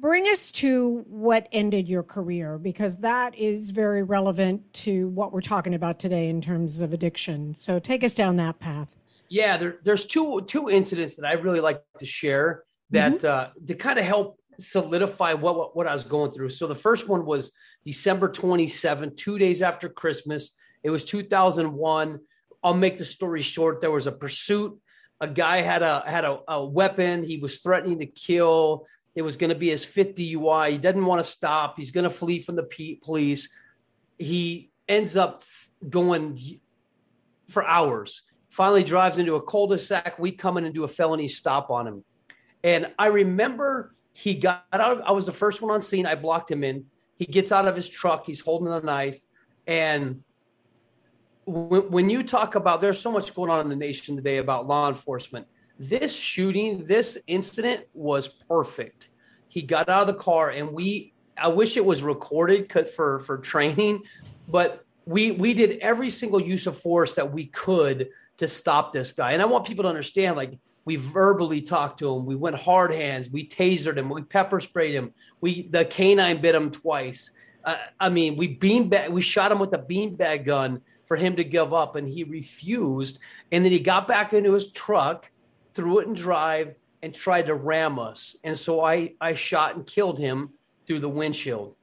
bring 0.00 0.26
us 0.26 0.50
to 0.50 1.04
what 1.08 1.48
ended 1.52 1.88
your 1.88 2.02
career 2.02 2.58
because 2.58 2.98
that 2.98 3.34
is 3.34 3.70
very 3.70 4.02
relevant 4.02 4.62
to 4.72 5.08
what 5.08 5.32
we're 5.32 5.40
talking 5.40 5.74
about 5.74 5.98
today 5.98 6.28
in 6.28 6.40
terms 6.40 6.80
of 6.80 6.92
addiction. 6.92 7.54
So 7.54 7.78
take 7.78 8.04
us 8.04 8.14
down 8.14 8.36
that 8.36 8.58
path. 8.58 8.90
Yeah, 9.28 9.56
there, 9.56 9.78
there's 9.82 10.04
two 10.04 10.42
two 10.46 10.70
incidents 10.70 11.16
that 11.16 11.26
I 11.26 11.32
really 11.32 11.60
like 11.60 11.82
to 11.98 12.06
share 12.06 12.62
that 12.90 13.18
mm-hmm. 13.18 13.26
uh, 13.26 13.66
to 13.66 13.74
kind 13.74 13.98
of 13.98 14.04
help 14.04 14.38
solidify 14.58 15.32
what, 15.34 15.56
what 15.56 15.76
what 15.76 15.86
I 15.86 15.92
was 15.92 16.04
going 16.04 16.30
through. 16.30 16.50
So 16.50 16.66
the 16.66 16.74
first 16.74 17.08
one 17.08 17.26
was 17.26 17.52
December 17.84 18.28
27, 18.28 19.16
two 19.16 19.38
days 19.38 19.62
after 19.62 19.88
Christmas. 19.88 20.52
It 20.84 20.90
was 20.90 21.04
2001. 21.04 22.20
I'll 22.62 22.74
make 22.74 22.98
the 22.98 23.04
story 23.04 23.42
short. 23.42 23.80
There 23.80 23.90
was 23.90 24.06
a 24.06 24.12
pursuit. 24.12 24.78
A 25.20 25.26
guy 25.26 25.60
had 25.62 25.82
a 25.82 26.04
had 26.06 26.24
a, 26.24 26.38
a 26.46 26.64
weapon. 26.64 27.24
He 27.24 27.38
was 27.38 27.58
threatening 27.58 27.98
to 27.98 28.06
kill 28.06 28.86
it 29.16 29.22
was 29.22 29.36
going 29.36 29.48
to 29.48 29.56
be 29.56 29.70
his 29.70 29.84
fifth 29.84 30.14
DUI. 30.14 30.72
He 30.72 30.78
doesn't 30.78 31.04
want 31.04 31.24
to 31.24 31.28
stop. 31.28 31.76
He's 31.78 31.90
going 31.90 32.04
to 32.04 32.10
flee 32.10 32.38
from 32.38 32.54
the 32.54 32.68
police. 33.02 33.48
He 34.18 34.70
ends 34.86 35.16
up 35.16 35.42
going 35.88 36.60
for 37.48 37.66
hours. 37.66 38.22
Finally, 38.50 38.84
drives 38.84 39.18
into 39.18 39.34
a 39.34 39.42
cul-de-sac. 39.42 40.18
We 40.18 40.32
come 40.32 40.58
in 40.58 40.66
and 40.66 40.74
do 40.74 40.84
a 40.84 40.88
felony 40.88 41.28
stop 41.28 41.70
on 41.70 41.86
him. 41.86 42.04
And 42.62 42.92
I 42.98 43.06
remember 43.06 43.94
he 44.12 44.34
got 44.34 44.64
out. 44.72 45.00
I 45.06 45.12
was 45.12 45.24
the 45.24 45.32
first 45.32 45.62
one 45.62 45.70
on 45.70 45.80
scene. 45.80 46.04
I 46.04 46.14
blocked 46.14 46.50
him 46.50 46.62
in. 46.62 46.84
He 47.16 47.24
gets 47.24 47.52
out 47.52 47.66
of 47.66 47.74
his 47.74 47.88
truck. 47.88 48.26
He's 48.26 48.40
holding 48.40 48.68
a 48.68 48.80
knife. 48.80 49.18
And 49.66 50.22
when, 51.46 51.90
when 51.90 52.10
you 52.10 52.22
talk 52.22 52.54
about, 52.54 52.82
there's 52.82 53.00
so 53.00 53.10
much 53.10 53.34
going 53.34 53.50
on 53.50 53.60
in 53.60 53.70
the 53.70 53.76
nation 53.76 54.14
today 54.14 54.36
about 54.36 54.66
law 54.66 54.88
enforcement 54.88 55.46
this 55.78 56.14
shooting, 56.14 56.86
this 56.86 57.18
incident 57.26 57.86
was 57.92 58.28
perfect. 58.28 59.10
He 59.48 59.62
got 59.62 59.88
out 59.88 60.08
of 60.08 60.14
the 60.14 60.22
car 60.22 60.50
and 60.50 60.72
we 60.72 61.12
I 61.38 61.48
wish 61.48 61.76
it 61.76 61.84
was 61.84 62.02
recorded 62.02 62.72
for 62.94 63.20
for 63.20 63.38
training, 63.38 64.02
but 64.48 64.84
we 65.04 65.32
we 65.32 65.54
did 65.54 65.78
every 65.80 66.10
single 66.10 66.40
use 66.40 66.66
of 66.66 66.78
force 66.78 67.14
that 67.14 67.32
we 67.32 67.46
could 67.46 68.08
to 68.38 68.48
stop 68.48 68.92
this 68.92 69.12
guy. 69.12 69.32
And 69.32 69.42
I 69.42 69.46
want 69.46 69.66
people 69.66 69.84
to 69.84 69.88
understand 69.88 70.36
like 70.36 70.58
we 70.84 70.96
verbally 70.96 71.62
talked 71.62 71.98
to 71.98 72.14
him. 72.14 72.26
We 72.26 72.36
went 72.36 72.56
hard 72.56 72.92
hands. 72.92 73.28
We 73.28 73.48
tasered 73.48 73.98
him. 73.98 74.08
We 74.08 74.22
pepper 74.22 74.60
sprayed 74.60 74.94
him. 74.94 75.12
We 75.40 75.68
the 75.68 75.84
canine 75.84 76.40
bit 76.40 76.54
him 76.54 76.70
twice. 76.70 77.32
Uh, 77.64 77.76
I 77.98 78.08
mean, 78.08 78.36
we 78.36 78.46
bean 78.46 78.88
bag, 78.88 79.10
we 79.10 79.20
shot 79.20 79.50
him 79.50 79.58
with 79.58 79.72
a 79.72 79.78
beanbag 79.78 80.44
gun 80.44 80.82
for 81.04 81.16
him 81.16 81.36
to 81.36 81.44
give 81.44 81.74
up, 81.74 81.96
and 81.96 82.08
he 82.08 82.24
refused. 82.24 83.18
And 83.50 83.64
then 83.64 83.72
he 83.72 83.80
got 83.80 84.06
back 84.06 84.32
into 84.32 84.52
his 84.52 84.70
truck 84.70 85.30
threw 85.76 86.00
it 86.00 86.08
in 86.08 86.14
drive, 86.14 86.74
and 87.02 87.14
tried 87.14 87.46
to 87.46 87.54
ram 87.54 87.98
us. 87.98 88.36
And 88.42 88.56
so 88.56 88.84
I, 88.84 89.12
I 89.20 89.34
shot 89.34 89.76
and 89.76 89.86
killed 89.86 90.18
him 90.18 90.50
through 90.86 91.00
the 91.00 91.08
windshield. 91.08 91.76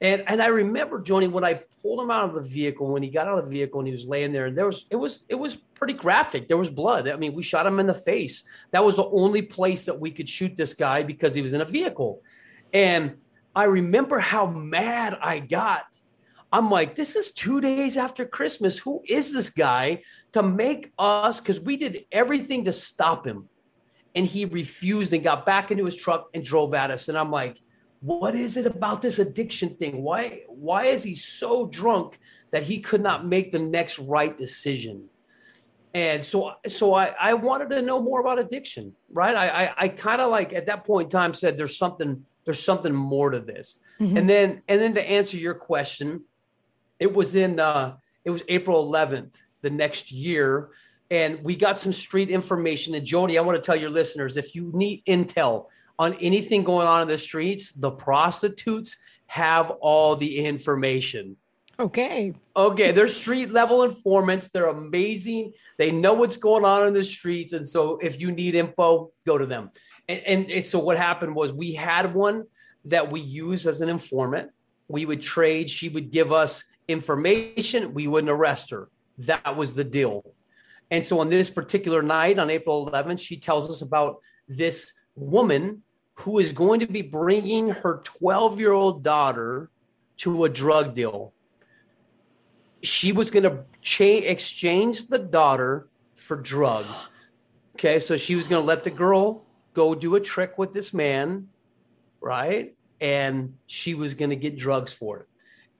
And 0.00 0.22
and 0.28 0.40
I 0.40 0.46
remember 0.46 1.00
Johnny 1.00 1.26
when 1.26 1.42
I 1.42 1.62
pulled 1.82 2.00
him 2.00 2.10
out 2.10 2.28
of 2.28 2.34
the 2.34 2.48
vehicle 2.48 2.92
when 2.92 3.02
he 3.02 3.10
got 3.10 3.26
out 3.26 3.38
of 3.38 3.46
the 3.46 3.50
vehicle 3.50 3.80
and 3.80 3.88
he 3.88 3.92
was 3.92 4.06
laying 4.06 4.32
there 4.32 4.46
and 4.46 4.56
there 4.56 4.66
was 4.66 4.86
it 4.90 4.96
was 4.96 5.24
it 5.28 5.34
was 5.34 5.56
pretty 5.74 5.94
graphic. 5.94 6.46
There 6.46 6.56
was 6.56 6.70
blood. 6.70 7.08
I 7.08 7.16
mean, 7.16 7.34
we 7.34 7.42
shot 7.42 7.66
him 7.66 7.80
in 7.80 7.86
the 7.86 7.94
face. 7.94 8.44
That 8.70 8.84
was 8.84 8.96
the 8.96 9.06
only 9.06 9.42
place 9.42 9.84
that 9.86 9.98
we 9.98 10.12
could 10.12 10.28
shoot 10.28 10.56
this 10.56 10.74
guy 10.74 11.02
because 11.02 11.34
he 11.34 11.42
was 11.42 11.54
in 11.54 11.60
a 11.60 11.64
vehicle. 11.64 12.22
And 12.72 13.16
I 13.56 13.64
remember 13.64 14.20
how 14.20 14.46
mad 14.46 15.18
I 15.20 15.40
got. 15.40 15.86
I'm 16.52 16.70
like, 16.70 16.96
this 16.96 17.14
is 17.14 17.30
two 17.30 17.60
days 17.60 17.96
after 17.96 18.24
Christmas. 18.24 18.78
Who 18.78 19.02
is 19.06 19.32
this 19.32 19.50
guy 19.50 20.02
to 20.32 20.42
make 20.42 20.92
us? 20.98 21.40
Because 21.40 21.60
we 21.60 21.76
did 21.76 22.06
everything 22.10 22.64
to 22.64 22.72
stop 22.72 23.26
him. 23.26 23.48
And 24.14 24.26
he 24.26 24.46
refused 24.46 25.12
and 25.12 25.22
got 25.22 25.44
back 25.44 25.70
into 25.70 25.84
his 25.84 25.94
truck 25.94 26.28
and 26.32 26.42
drove 26.42 26.72
at 26.74 26.90
us. 26.90 27.08
And 27.08 27.18
I'm 27.18 27.30
like, 27.30 27.58
what 28.00 28.34
is 28.34 28.56
it 28.56 28.66
about 28.66 29.02
this 29.02 29.18
addiction 29.18 29.76
thing? 29.76 30.02
Why, 30.02 30.42
why 30.48 30.86
is 30.86 31.02
he 31.02 31.14
so 31.14 31.66
drunk 31.66 32.18
that 32.50 32.62
he 32.62 32.80
could 32.80 33.02
not 33.02 33.26
make 33.26 33.52
the 33.52 33.58
next 33.58 33.98
right 33.98 34.34
decision? 34.34 35.04
And 35.94 36.24
so, 36.24 36.54
so 36.66 36.94
I, 36.94 37.14
I 37.20 37.34
wanted 37.34 37.70
to 37.70 37.82
know 37.82 38.00
more 38.00 38.20
about 38.20 38.38
addiction, 38.38 38.94
right? 39.12 39.34
I, 39.34 39.64
I, 39.64 39.74
I 39.76 39.88
kind 39.88 40.20
of 40.20 40.30
like 40.30 40.52
at 40.52 40.66
that 40.66 40.84
point 40.84 41.06
in 41.06 41.10
time 41.10 41.34
said, 41.34 41.56
there's 41.56 41.76
something, 41.76 42.24
there's 42.44 42.62
something 42.62 42.94
more 42.94 43.30
to 43.30 43.40
this. 43.40 43.76
Mm-hmm. 44.00 44.16
And 44.16 44.30
then, 44.30 44.62
and 44.68 44.80
then 44.80 44.94
to 44.94 45.10
answer 45.10 45.36
your 45.36 45.54
question, 45.54 46.22
it 46.98 47.12
was 47.12 47.34
in, 47.34 47.60
uh, 47.60 47.96
it 48.24 48.30
was 48.30 48.42
April 48.48 48.90
11th, 48.90 49.34
the 49.62 49.70
next 49.70 50.10
year. 50.12 50.70
And 51.10 51.42
we 51.42 51.56
got 51.56 51.78
some 51.78 51.92
street 51.92 52.30
information. 52.30 52.94
And 52.94 53.06
Jody, 53.06 53.38
I 53.38 53.40
want 53.40 53.56
to 53.56 53.62
tell 53.64 53.76
your 53.76 53.90
listeners, 53.90 54.36
if 54.36 54.54
you 54.54 54.70
need 54.74 55.04
intel 55.06 55.66
on 55.98 56.14
anything 56.14 56.64
going 56.64 56.86
on 56.86 57.02
in 57.02 57.08
the 57.08 57.18
streets, 57.18 57.72
the 57.72 57.90
prostitutes 57.90 58.96
have 59.26 59.70
all 59.80 60.16
the 60.16 60.38
information. 60.38 61.36
Okay. 61.80 62.34
Okay. 62.56 62.92
They're 62.92 63.08
street 63.08 63.52
level 63.52 63.84
informants. 63.84 64.48
They're 64.48 64.66
amazing. 64.66 65.52
They 65.76 65.92
know 65.92 66.12
what's 66.12 66.36
going 66.36 66.64
on 66.64 66.86
in 66.86 66.92
the 66.92 67.04
streets. 67.04 67.52
And 67.52 67.66
so 67.66 67.98
if 67.98 68.20
you 68.20 68.32
need 68.32 68.54
info, 68.54 69.12
go 69.24 69.38
to 69.38 69.46
them. 69.46 69.70
And, 70.08 70.20
and, 70.26 70.50
and 70.50 70.64
so 70.64 70.78
what 70.80 70.96
happened 70.96 71.36
was 71.36 71.52
we 71.52 71.72
had 71.72 72.14
one 72.14 72.44
that 72.86 73.10
we 73.10 73.20
used 73.20 73.66
as 73.66 73.80
an 73.80 73.88
informant. 73.88 74.50
We 74.88 75.06
would 75.06 75.22
trade. 75.22 75.70
She 75.70 75.88
would 75.88 76.10
give 76.10 76.32
us 76.32 76.64
information. 76.88 77.94
We 77.94 78.08
wouldn't 78.08 78.30
arrest 78.30 78.70
her. 78.70 78.88
That 79.18 79.56
was 79.56 79.74
the 79.74 79.84
deal. 79.84 80.24
And 80.90 81.04
so 81.04 81.20
on 81.20 81.28
this 81.28 81.50
particular 81.50 82.02
night, 82.02 82.38
on 82.38 82.50
April 82.50 82.90
11th, 82.90 83.20
she 83.20 83.36
tells 83.36 83.70
us 83.70 83.82
about 83.82 84.20
this 84.48 84.92
woman 85.14 85.82
who 86.14 86.38
is 86.38 86.52
going 86.52 86.80
to 86.80 86.86
be 86.86 87.02
bringing 87.02 87.68
her 87.68 88.00
12 88.04 88.58
year 88.58 88.72
old 88.72 89.02
daughter 89.02 89.70
to 90.18 90.44
a 90.44 90.48
drug 90.48 90.94
deal 90.94 91.32
she 92.82 93.12
was 93.12 93.30
going 93.30 93.44
to 93.44 93.64
cha- 93.82 94.04
exchange 94.04 95.06
the 95.06 95.18
daughter 95.18 95.88
for 96.14 96.36
drugs. 96.36 97.06
Okay, 97.76 98.00
so 98.00 98.16
she 98.16 98.34
was 98.34 98.48
going 98.48 98.62
to 98.62 98.66
let 98.66 98.84
the 98.84 98.90
girl 98.90 99.44
go 99.74 99.94
do 99.94 100.16
a 100.16 100.20
trick 100.20 100.58
with 100.58 100.72
this 100.72 100.92
man, 100.92 101.48
right? 102.20 102.74
And 103.00 103.54
she 103.66 103.94
was 103.94 104.14
going 104.14 104.30
to 104.30 104.36
get 104.36 104.56
drugs 104.56 104.92
for 104.92 105.20
it. 105.20 105.28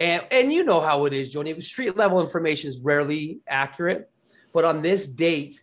And 0.00 0.22
and 0.30 0.52
you 0.52 0.64
know 0.64 0.80
how 0.80 1.06
it 1.06 1.12
is, 1.12 1.34
Joni. 1.34 1.60
Street 1.62 1.96
level 1.96 2.20
information 2.20 2.68
is 2.68 2.78
rarely 2.78 3.40
accurate, 3.48 4.10
but 4.52 4.64
on 4.64 4.82
this 4.82 5.06
date, 5.06 5.62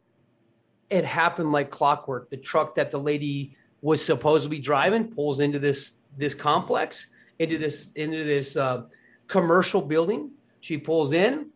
it 0.90 1.06
happened 1.06 1.52
like 1.52 1.70
clockwork. 1.70 2.30
The 2.30 2.38
truck 2.38 2.76
that 2.76 2.92
the 2.92 3.00
lady 3.00 3.56
was 3.82 4.04
supposed 4.04 4.44
to 4.44 4.50
be 4.50 4.60
driving 4.60 5.08
pulls 5.08 5.40
into 5.40 5.60
this 5.60 5.94
this 6.18 6.34
complex, 6.34 7.08
into 7.40 7.58
this 7.58 7.92
into 7.96 8.24
this 8.26 8.58
uh, 8.58 8.84
commercial 9.28 9.82
building 9.82 10.32
she 10.60 10.78
pulls 10.78 11.14
in. 11.14 11.52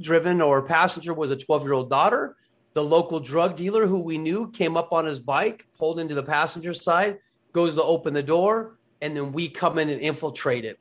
Driven 0.00 0.40
or 0.40 0.62
passenger 0.62 1.12
was 1.12 1.32
a 1.32 1.36
12 1.36 1.64
year 1.64 1.72
old 1.72 1.90
daughter. 1.90 2.36
The 2.74 2.84
local 2.84 3.18
drug 3.18 3.56
dealer 3.56 3.88
who 3.88 3.98
we 3.98 4.16
knew 4.18 4.52
came 4.52 4.76
up 4.76 4.92
on 4.92 5.04
his 5.04 5.18
bike, 5.18 5.66
pulled 5.76 5.98
into 5.98 6.14
the 6.14 6.22
passenger 6.22 6.72
side, 6.72 7.18
goes 7.52 7.74
to 7.74 7.82
open 7.82 8.14
the 8.14 8.22
door, 8.22 8.77
and 9.00 9.16
then 9.16 9.32
we 9.32 9.48
come 9.48 9.78
in 9.78 9.88
and 9.88 10.00
infiltrate 10.00 10.64
it. 10.64 10.78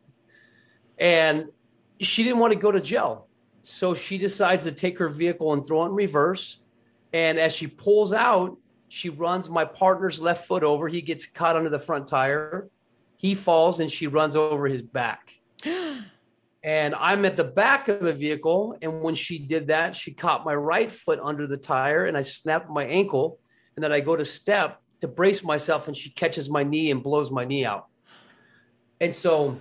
And 0.98 1.46
she 2.00 2.24
didn't 2.24 2.40
want 2.40 2.54
to 2.54 2.60
go 2.60 2.72
to 2.72 2.82
jail. 2.82 3.28
So 3.64 3.94
she 3.94 4.18
decides 4.18 4.64
to 4.64 4.72
take 4.72 4.98
her 4.98 5.10
vehicle 5.10 5.54
and 5.54 5.66
throw 5.66 5.84
it 5.84 5.88
in 5.88 5.92
reverse. 5.94 6.60
And 7.14 7.38
as 7.38 7.54
she 7.54 7.68
pulls 7.68 8.14
out, 8.14 8.58
she 8.90 9.10
runs 9.10 9.50
my 9.50 9.66
partner's 9.66 10.20
left 10.20 10.48
foot 10.48 10.64
over. 10.64 10.88
He 10.88 11.02
gets 11.02 11.26
caught 11.26 11.56
under 11.56 11.70
the 11.70 11.80
front 11.80 12.08
tire. 12.08 12.70
He 13.18 13.36
falls 13.36 13.80
and 13.80 13.92
she 13.92 14.08
runs 14.08 14.36
over 14.36 14.68
his 14.68 14.82
back. 14.82 15.40
And 16.64 16.96
I'm 16.96 17.24
at 17.24 17.38
the 17.38 17.46
back 17.46 17.88
of 17.88 18.02
the 18.02 18.12
vehicle. 18.12 18.78
And 18.82 19.02
when 19.02 19.16
she 19.16 19.40
did 19.40 19.68
that, 19.68 19.96
she 19.96 20.12
caught 20.12 20.44
my 20.44 20.54
right 20.54 20.92
foot 20.92 21.18
under 21.24 21.48
the 21.48 21.56
tire 21.56 22.08
and 22.08 22.18
I 22.18 22.24
snapped 22.24 22.70
my 22.70 22.84
ankle. 22.84 23.40
And 23.76 23.84
then 23.84 23.94
I 23.94 24.02
go 24.02 24.18
to 24.18 24.26
step 24.26 24.82
to 25.00 25.08
brace 25.08 25.44
myself 25.44 25.88
and 25.88 25.96
she 25.96 26.10
catches 26.10 26.50
my 26.50 26.64
knee 26.64 26.92
and 26.92 27.02
blows 27.02 27.32
my 27.32 27.46
knee 27.46 27.64
out. 27.64 27.88
And 29.00 29.16
so 29.16 29.58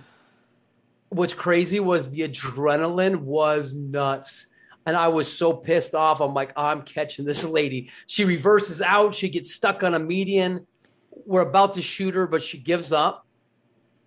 what's 1.09 1.33
crazy 1.33 1.79
was 1.79 2.09
the 2.09 2.27
adrenaline 2.27 3.17
was 3.17 3.73
nuts. 3.73 4.47
And 4.85 4.95
I 4.95 5.09
was 5.09 5.31
so 5.31 5.53
pissed 5.53 5.95
off. 5.95 6.21
I'm 6.21 6.33
like, 6.33 6.53
I'm 6.55 6.81
catching 6.83 7.25
this 7.25 7.43
lady. 7.59 7.89
She 8.05 8.25
reverses 8.25 8.81
out. 8.81 9.13
She 9.13 9.29
gets 9.29 9.53
stuck 9.53 9.83
on 9.83 9.93
a 9.93 9.99
median. 9.99 10.65
We're 11.11 11.41
about 11.41 11.73
to 11.75 11.81
shoot 11.81 12.15
her, 12.15 12.25
but 12.27 12.41
she 12.41 12.57
gives 12.57 12.91
up. 12.91 13.25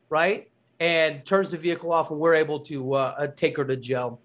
Right 0.09 0.51
and 0.81 1.25
turns 1.27 1.51
the 1.51 1.59
vehicle 1.59 1.93
off, 1.93 2.11
and 2.11 2.19
we're 2.19 2.35
able 2.35 2.61
to 2.61 2.95
uh, 2.95 3.15
uh, 3.19 3.27
take 3.37 3.59
her 3.59 3.65
to 3.65 3.77
jail. 3.77 4.21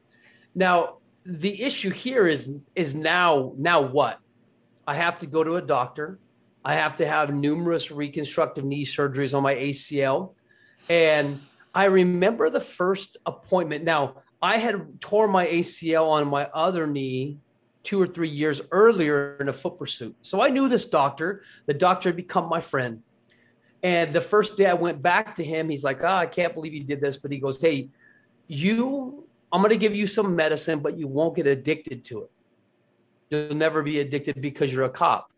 Now, 0.56 0.98
the 1.26 1.62
issue 1.62 1.90
here 1.90 2.28
is 2.28 2.50
is 2.76 2.96
now 2.96 3.54
now 3.58 3.82
what? 3.82 4.20
I 4.88 4.96
have 4.96 5.20
to 5.20 5.28
go 5.28 5.44
to 5.44 5.56
a 5.56 5.62
doctor. 5.62 6.20
I 6.64 6.76
have 6.76 6.96
to 6.98 7.08
have 7.08 7.34
numerous 7.34 7.92
reconstructive 7.92 8.64
knee 8.64 8.86
surgeries 8.86 9.36
on 9.36 9.44
my 9.44 9.54
ACL, 9.54 10.34
and 10.90 11.42
I 11.74 11.86
remember 11.86 12.50
the 12.50 12.60
first 12.60 13.18
appointment. 13.26 13.84
Now, 13.84 14.24
I 14.42 14.58
had 14.58 15.02
tore 15.02 15.28
my 15.28 15.46
ACL 15.46 16.08
on 16.08 16.28
my 16.28 16.46
other 16.54 16.88
knee 16.88 17.40
two 17.84 18.02
or 18.02 18.08
three 18.08 18.30
years 18.30 18.62
earlier 18.72 19.38
in 19.40 19.50
a 19.50 19.54
foot 19.54 19.78
pursuit. 19.78 20.16
So 20.22 20.42
I 20.42 20.50
knew 20.50 20.68
this 20.68 20.86
doctor. 20.86 21.44
The 21.68 21.74
doctor 21.74 22.10
had 22.10 22.16
become 22.16 22.50
my 22.50 22.60
friend. 22.60 23.02
And 23.84 24.14
the 24.14 24.22
first 24.22 24.58
day 24.58 24.66
I 24.66 24.74
went 24.74 25.02
back 25.02 25.36
to 25.36 25.44
him, 25.44 25.70
he's 25.70 25.84
like, 25.84 26.00
oh, 26.02 26.08
I 26.08 26.26
can't 26.26 26.54
believe 26.54 26.74
you 26.74 26.84
did 26.84 27.02
this. 27.02 27.18
But 27.18 27.32
he 27.32 27.38
goes, 27.38 27.62
Hey, 27.62 27.90
you, 28.48 29.28
I'm 29.52 29.62
going 29.62 29.70
to 29.70 29.78
give 29.78 29.96
you 29.96 30.08
some 30.08 30.36
medicine, 30.36 30.80
but 30.80 30.98
you 30.98 31.08
won't 31.08 31.36
get 31.36 31.46
addicted 31.46 32.04
to 32.06 32.24
it. 32.24 32.32
You'll 33.30 33.56
never 33.56 33.84
be 33.84 34.00
addicted 34.00 34.42
because 34.42 34.74
you're 34.74 34.84
a 34.86 34.90
cop. 34.90 35.32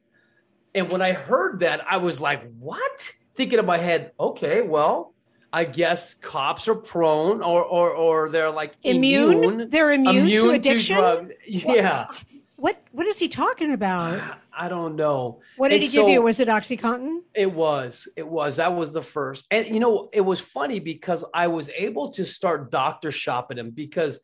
And 0.74 0.90
when 0.90 1.02
I 1.02 1.12
heard 1.12 1.60
that, 1.60 1.82
I 1.90 1.98
was 1.98 2.22
like, 2.22 2.50
What? 2.60 3.12
Thinking 3.36 3.60
in 3.60 3.66
my 3.66 3.78
head, 3.78 4.14
okay, 4.20 4.62
well, 4.62 5.14
I 5.54 5.66
guess 5.66 6.14
cops 6.16 6.68
are 6.68 6.76
prone 6.76 7.42
or 7.42 7.64
or 7.64 7.92
or 7.92 8.30
they're 8.30 8.52
like 8.52 8.76
immune. 8.84 9.44
immune 9.44 9.70
they're 9.70 9.92
immune, 9.92 10.18
immune 10.18 10.46
to 10.46 10.52
addiction. 10.52 10.96
To 10.96 11.02
drugs. 11.02 11.32
Yeah. 11.48 12.08
What 12.58 12.80
what 12.92 13.06
is 13.06 13.20
he 13.20 13.28
talking 13.28 13.72
about? 13.72 14.38
I 14.60 14.70
don't 14.70 14.96
know. 14.96 15.42
What 15.58 15.70
did 15.70 15.76
and 15.76 15.84
he 15.84 15.90
so, 15.90 16.02
give 16.02 16.10
you? 16.10 16.22
Was 16.24 16.40
it 16.40 16.48
OxyContin? 16.48 17.20
It 17.36 17.52
was. 17.52 18.08
It 18.16 18.28
was. 18.28 18.56
That 18.56 18.76
was 18.76 18.92
the 18.92 19.04
first. 19.04 19.46
And 19.52 19.68
you 19.68 19.80
know, 19.80 20.10
it 20.12 20.22
was 20.22 20.40
funny 20.40 20.80
because 20.80 21.24
I 21.34 21.48
was 21.48 21.70
able 21.70 22.12
to 22.14 22.26
start 22.26 22.72
doctor 22.72 23.12
shopping 23.12 23.60
him 23.60 23.70
because 23.70 24.20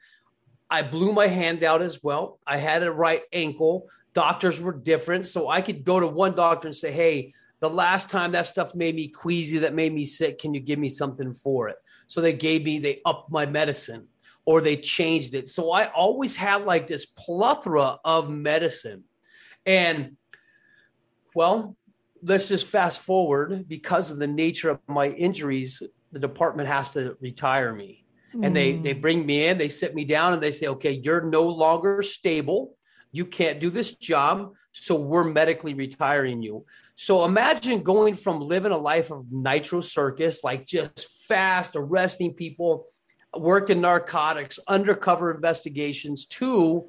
I 0.71 0.81
blew 0.81 1.13
my 1.13 1.27
hand 1.27 1.63
out 1.63 1.83
as 1.83 2.03
well. 2.03 2.39
I 2.47 2.57
had 2.57 2.81
a 2.81 2.91
right 2.91 3.21
ankle. 3.31 3.87
Doctors 4.15 4.59
were 4.59 4.73
different, 4.73 5.27
so 5.27 5.47
I 5.47 5.61
could 5.61 5.83
go 5.83 5.99
to 5.99 6.07
one 6.07 6.35
doctor 6.35 6.67
and 6.67 6.75
say, 6.75 6.91
"Hey, 6.91 7.33
the 7.63 7.69
last 7.69 8.09
time 8.09 8.33
that 8.33 8.45
stuff 8.45 8.75
made 8.75 8.95
me 8.95 9.07
queasy, 9.07 9.57
that 9.59 9.73
made 9.73 9.93
me 9.93 10.05
sick. 10.05 10.39
Can 10.39 10.53
you 10.53 10.59
give 10.59 10.79
me 10.79 10.89
something 10.89 11.33
for 11.33 11.69
it?" 11.69 11.77
So 12.07 12.21
they 12.21 12.33
gave 12.33 12.63
me. 12.63 12.79
They 12.79 13.01
upped 13.05 13.31
my 13.31 13.45
medicine 13.45 14.07
or 14.45 14.61
they 14.61 14.77
changed 14.77 15.33
it. 15.35 15.49
So 15.49 15.71
I 15.71 15.87
always 15.91 16.35
had 16.35 16.65
like 16.65 16.87
this 16.87 17.05
plethora 17.05 17.97
of 18.03 18.29
medicine. 18.29 19.03
And 19.65 20.17
well, 21.33 21.75
let's 22.21 22.47
just 22.47 22.67
fast 22.67 23.01
forward 23.01 23.67
because 23.67 24.11
of 24.11 24.19
the 24.19 24.27
nature 24.27 24.69
of 24.69 24.79
my 24.87 25.09
injuries, 25.09 25.81
the 26.11 26.19
department 26.19 26.67
has 26.69 26.91
to 26.91 27.17
retire 27.21 27.73
me. 27.73 28.05
Mm. 28.35 28.45
And 28.45 28.55
they 28.55 28.73
they 28.77 28.95
mm. 28.95 29.01
bring 29.01 29.25
me 29.25 29.47
in, 29.47 29.57
they 29.57 29.69
sit 29.69 29.95
me 29.95 30.05
down 30.05 30.33
and 30.33 30.41
they 30.41 30.51
say, 30.51 30.67
"Okay, 30.67 30.91
you're 30.91 31.21
no 31.21 31.43
longer 31.43 32.03
stable. 32.03 32.77
You 33.11 33.25
can't 33.25 33.59
do 33.59 33.69
this 33.69 33.95
job, 33.95 34.53
so 34.71 34.95
we're 34.95 35.23
medically 35.23 35.73
retiring 35.73 36.41
you." 36.41 36.65
So 36.95 37.25
imagine 37.25 37.83
going 37.83 38.15
from 38.15 38.39
living 38.39 38.71
a 38.71 38.77
life 38.77 39.11
of 39.11 39.31
nitro 39.31 39.81
circus, 39.81 40.43
like 40.43 40.65
just 40.65 41.07
fast 41.27 41.75
arresting 41.75 42.33
people 42.33 42.85
working 43.35 43.81
narcotics, 43.81 44.59
undercover 44.67 45.33
investigations, 45.33 46.25
to 46.25 46.85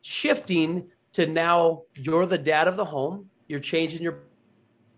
shifting 0.00 0.88
to 1.12 1.26
now 1.26 1.82
you're 1.94 2.26
the 2.26 2.38
dad 2.38 2.68
of 2.68 2.76
the 2.76 2.84
home, 2.84 3.28
you're 3.46 3.60
changing 3.60 4.02
your 4.02 4.20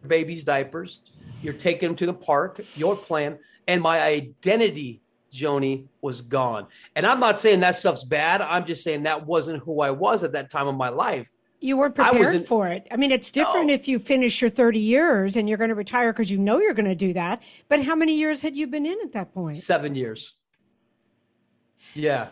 baby's 0.06 0.44
diapers, 0.44 1.00
you're 1.42 1.52
taking 1.52 1.88
them 1.88 1.96
to 1.96 2.06
the 2.06 2.14
park, 2.14 2.60
your 2.76 2.96
plan, 2.96 3.38
and 3.66 3.82
my 3.82 4.00
identity, 4.00 5.02
Joni, 5.32 5.86
was 6.00 6.20
gone. 6.20 6.66
And 6.94 7.04
I'm 7.04 7.20
not 7.20 7.38
saying 7.38 7.60
that 7.60 7.76
stuff's 7.76 8.04
bad. 8.04 8.40
I'm 8.40 8.64
just 8.64 8.84
saying 8.84 9.02
that 9.02 9.26
wasn't 9.26 9.62
who 9.62 9.80
I 9.80 9.90
was 9.90 10.24
at 10.24 10.32
that 10.32 10.50
time 10.50 10.68
of 10.68 10.76
my 10.76 10.88
life. 10.88 11.30
You 11.66 11.76
weren't 11.76 11.96
prepared 11.96 12.36
in, 12.36 12.44
for 12.44 12.68
it. 12.68 12.86
I 12.92 12.96
mean, 12.96 13.10
it's 13.10 13.32
different 13.32 13.66
no. 13.66 13.74
if 13.74 13.88
you 13.88 13.98
finish 13.98 14.40
your 14.40 14.50
30 14.50 14.78
years 14.78 15.36
and 15.36 15.48
you're 15.48 15.58
going 15.58 15.70
to 15.70 15.74
retire 15.74 16.12
because 16.12 16.30
you 16.30 16.38
know 16.38 16.60
you're 16.60 16.74
going 16.74 16.86
to 16.86 16.94
do 16.94 17.12
that. 17.14 17.42
But 17.68 17.82
how 17.82 17.96
many 17.96 18.16
years 18.16 18.40
had 18.40 18.54
you 18.54 18.68
been 18.68 18.86
in 18.86 18.96
at 19.02 19.12
that 19.14 19.34
point? 19.34 19.56
Seven 19.56 19.96
years. 19.96 20.34
Yeah. 21.92 22.28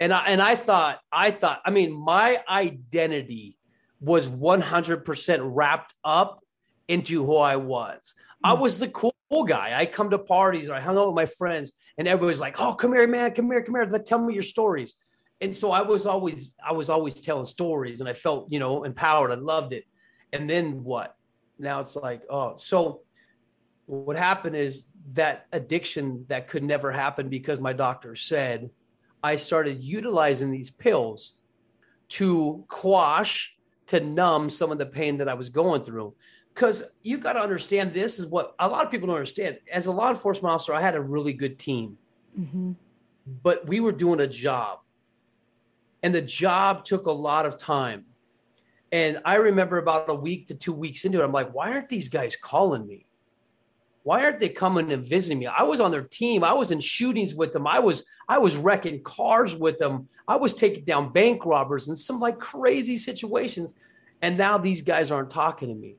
And 0.00 0.12
I, 0.12 0.26
and 0.26 0.42
I 0.42 0.56
thought, 0.56 0.98
I 1.12 1.30
thought, 1.30 1.60
I 1.64 1.70
mean, 1.70 1.92
my 1.92 2.42
identity 2.48 3.56
was 4.00 4.26
100% 4.26 5.40
wrapped 5.42 5.94
up 6.02 6.40
into 6.88 7.24
who 7.24 7.36
I 7.36 7.54
was. 7.54 8.14
I 8.42 8.56
hmm. 8.56 8.62
was 8.62 8.80
the 8.80 8.88
cool 8.88 9.14
guy. 9.46 9.78
I 9.78 9.86
come 9.86 10.10
to 10.10 10.18
parties 10.18 10.68
or 10.68 10.74
I 10.74 10.80
hung 10.80 10.98
out 10.98 11.06
with 11.06 11.14
my 11.14 11.26
friends 11.26 11.70
and 11.98 12.08
everybody's 12.08 12.40
like, 12.40 12.60
"Oh, 12.60 12.74
come 12.74 12.94
here, 12.94 13.06
man, 13.06 13.32
come 13.32 13.48
here, 13.50 13.62
come 13.62 13.76
here, 13.76 13.86
tell 14.00 14.18
me 14.18 14.34
your 14.34 14.42
stories." 14.42 14.96
And 15.40 15.56
so 15.56 15.72
I 15.72 15.82
was 15.82 16.06
always 16.06 16.52
I 16.66 16.72
was 16.72 16.90
always 16.90 17.20
telling 17.20 17.46
stories 17.46 18.00
and 18.00 18.08
I 18.08 18.12
felt, 18.12 18.50
you 18.50 18.58
know, 18.58 18.84
empowered. 18.84 19.30
I 19.30 19.34
loved 19.34 19.72
it. 19.72 19.84
And 20.32 20.48
then 20.48 20.84
what? 20.84 21.16
Now 21.58 21.80
it's 21.80 21.96
like, 21.96 22.22
oh, 22.30 22.54
so 22.56 23.00
what 23.86 24.16
happened 24.16 24.56
is 24.56 24.86
that 25.14 25.46
addiction 25.52 26.24
that 26.28 26.48
could 26.48 26.62
never 26.62 26.92
happen 26.92 27.28
because 27.28 27.58
my 27.58 27.72
doctor 27.72 28.14
said 28.14 28.70
I 29.22 29.36
started 29.36 29.82
utilizing 29.82 30.50
these 30.50 30.70
pills 30.70 31.34
to 32.10 32.64
quash, 32.68 33.54
to 33.88 34.00
numb 34.00 34.50
some 34.50 34.70
of 34.70 34.78
the 34.78 34.86
pain 34.86 35.18
that 35.18 35.28
I 35.28 35.34
was 35.34 35.48
going 35.48 35.84
through 35.84 36.14
because 36.54 36.82
you 37.02 37.18
got 37.18 37.34
to 37.34 37.40
understand 37.40 37.94
this 37.94 38.18
is 38.18 38.26
what 38.26 38.54
a 38.58 38.68
lot 38.68 38.84
of 38.84 38.90
people 38.90 39.06
don't 39.06 39.16
understand. 39.16 39.58
As 39.72 39.86
a 39.86 39.92
law 39.92 40.10
enforcement 40.10 40.52
officer, 40.52 40.74
I 40.74 40.80
had 40.80 40.94
a 40.94 41.00
really 41.00 41.32
good 41.32 41.58
team, 41.58 41.96
mm-hmm. 42.38 42.72
but 43.42 43.66
we 43.66 43.80
were 43.80 43.92
doing 43.92 44.20
a 44.20 44.26
job, 44.26 44.80
and 46.02 46.14
the 46.14 46.22
job 46.22 46.84
took 46.84 47.06
a 47.06 47.12
lot 47.12 47.46
of 47.46 47.56
time. 47.56 48.04
And 48.92 49.20
I 49.24 49.36
remember 49.36 49.78
about 49.78 50.08
a 50.08 50.14
week 50.14 50.48
to 50.48 50.54
two 50.54 50.72
weeks 50.72 51.04
into 51.04 51.20
it, 51.20 51.24
I'm 51.24 51.32
like, 51.32 51.52
why 51.54 51.72
aren't 51.72 51.88
these 51.88 52.08
guys 52.08 52.36
calling 52.40 52.86
me? 52.86 53.06
Why 54.02 54.24
aren't 54.24 54.40
they 54.40 54.48
coming 54.48 54.90
and 54.92 55.06
visiting 55.06 55.38
me? 55.38 55.46
I 55.46 55.62
was 55.62 55.80
on 55.80 55.90
their 55.90 56.02
team. 56.02 56.42
I 56.42 56.54
was 56.54 56.70
in 56.70 56.80
shootings 56.80 57.34
with 57.34 57.52
them. 57.52 57.66
I 57.66 57.78
was 57.78 58.04
I 58.28 58.38
was 58.38 58.56
wrecking 58.56 59.02
cars 59.02 59.54
with 59.54 59.78
them. 59.78 60.08
I 60.26 60.36
was 60.36 60.54
taking 60.54 60.84
down 60.84 61.12
bank 61.12 61.44
robbers 61.44 61.88
and 61.88 61.98
some 61.98 62.18
like 62.18 62.38
crazy 62.38 62.96
situations. 62.96 63.74
And 64.22 64.38
now 64.38 64.58
these 64.58 64.82
guys 64.82 65.10
aren't 65.10 65.30
talking 65.30 65.68
to 65.68 65.74
me. 65.74 65.96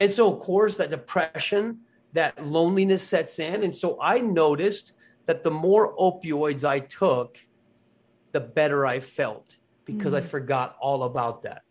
And 0.00 0.10
so, 0.10 0.32
of 0.32 0.40
course, 0.40 0.76
that 0.76 0.90
depression, 0.90 1.80
that 2.12 2.46
loneliness 2.46 3.02
sets 3.02 3.38
in. 3.38 3.62
And 3.64 3.74
so 3.74 3.98
I 4.00 4.18
noticed 4.18 4.92
that 5.26 5.42
the 5.42 5.50
more 5.50 5.96
opioids 5.96 6.64
I 6.64 6.80
took, 6.80 7.38
the 8.38 8.46
better 8.46 8.86
I 8.86 9.00
felt 9.00 9.56
because 9.84 10.12
mm. 10.12 10.18
I 10.18 10.20
forgot 10.20 10.76
all 10.80 11.02
about 11.02 11.42
that. 11.42 11.62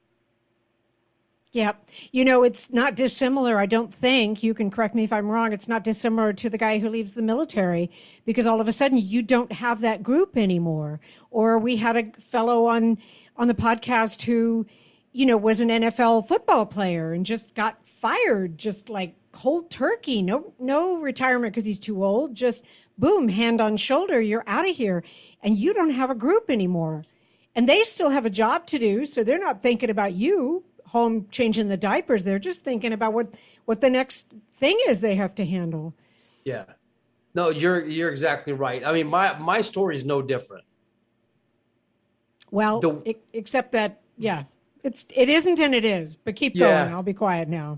Yeah. 1.53 1.73
You 2.11 2.25
know, 2.25 2.43
it's 2.43 2.71
not 2.71 2.95
dissimilar, 2.95 3.57
I 3.57 3.67
don't 3.67 3.93
think. 3.93 4.43
You 4.43 4.53
can 4.53 4.69
correct 4.69 4.93
me 4.93 5.05
if 5.05 5.13
I'm 5.13 5.29
wrong. 5.29 5.53
It's 5.53 5.69
not 5.69 5.85
dissimilar 5.85 6.33
to 6.33 6.49
the 6.49 6.57
guy 6.57 6.77
who 6.77 6.89
leaves 6.89 7.13
the 7.13 7.21
military 7.21 7.89
because 8.25 8.45
all 8.45 8.59
of 8.59 8.67
a 8.67 8.73
sudden 8.73 8.97
you 8.97 9.21
don't 9.21 9.51
have 9.53 9.79
that 9.79 10.03
group 10.03 10.35
anymore. 10.35 10.99
Or 11.31 11.57
we 11.57 11.77
had 11.77 11.95
a 11.95 12.11
fellow 12.19 12.65
on 12.65 12.97
on 13.37 13.47
the 13.47 13.53
podcast 13.53 14.23
who, 14.23 14.65
you 15.13 15.25
know, 15.25 15.37
was 15.37 15.61
an 15.61 15.69
NFL 15.69 16.27
football 16.27 16.65
player 16.65 17.13
and 17.13 17.25
just 17.25 17.55
got 17.55 17.79
fired 17.87 18.57
just 18.57 18.89
like 18.89 19.15
cold 19.31 19.71
turkey. 19.71 20.21
No 20.21 20.53
no 20.59 20.97
retirement 20.97 21.53
because 21.53 21.65
he's 21.65 21.79
too 21.79 22.03
old. 22.03 22.35
Just 22.35 22.63
boom, 22.97 23.27
hand 23.27 23.61
on 23.61 23.77
shoulder, 23.77 24.21
you're 24.21 24.43
out 24.47 24.67
of 24.67 24.75
here. 24.75 25.03
And 25.43 25.57
you 25.57 25.73
don't 25.73 25.91
have 25.91 26.09
a 26.09 26.15
group 26.15 26.49
anymore. 26.49 27.03
And 27.55 27.67
they 27.67 27.83
still 27.83 28.09
have 28.09 28.25
a 28.25 28.29
job 28.29 28.67
to 28.67 28.79
do, 28.79 29.05
so 29.05 29.23
they're 29.23 29.39
not 29.39 29.63
thinking 29.63 29.89
about 29.89 30.13
you 30.13 30.63
home 30.87 31.27
changing 31.31 31.67
the 31.67 31.77
diapers. 31.77 32.23
They're 32.23 32.39
just 32.39 32.63
thinking 32.63 32.93
about 32.93 33.13
what 33.13 33.33
what 33.65 33.81
the 33.81 33.89
next 33.89 34.33
thing 34.57 34.77
is 34.87 35.01
they 35.01 35.15
have 35.15 35.35
to 35.35 35.45
handle. 35.45 35.93
Yeah. 36.43 36.65
No, 37.35 37.49
you're 37.49 37.85
you're 37.85 38.09
exactly 38.09 38.53
right. 38.53 38.83
I 38.85 38.91
mean, 38.93 39.07
my 39.07 39.37
my 39.37 39.61
story 39.61 39.95
is 39.95 40.05
no 40.05 40.21
different. 40.21 40.63
Well, 42.49 42.79
the, 42.79 43.15
except 43.33 43.73
that 43.73 44.01
yeah, 44.17 44.43
it's 44.83 45.05
it 45.13 45.29
isn't 45.29 45.59
and 45.59 45.75
it 45.75 45.85
is. 45.85 46.15
But 46.15 46.35
keep 46.35 46.55
yeah. 46.55 46.83
going. 46.83 46.93
I'll 46.93 47.03
be 47.03 47.13
quiet 47.13 47.49
now. 47.49 47.77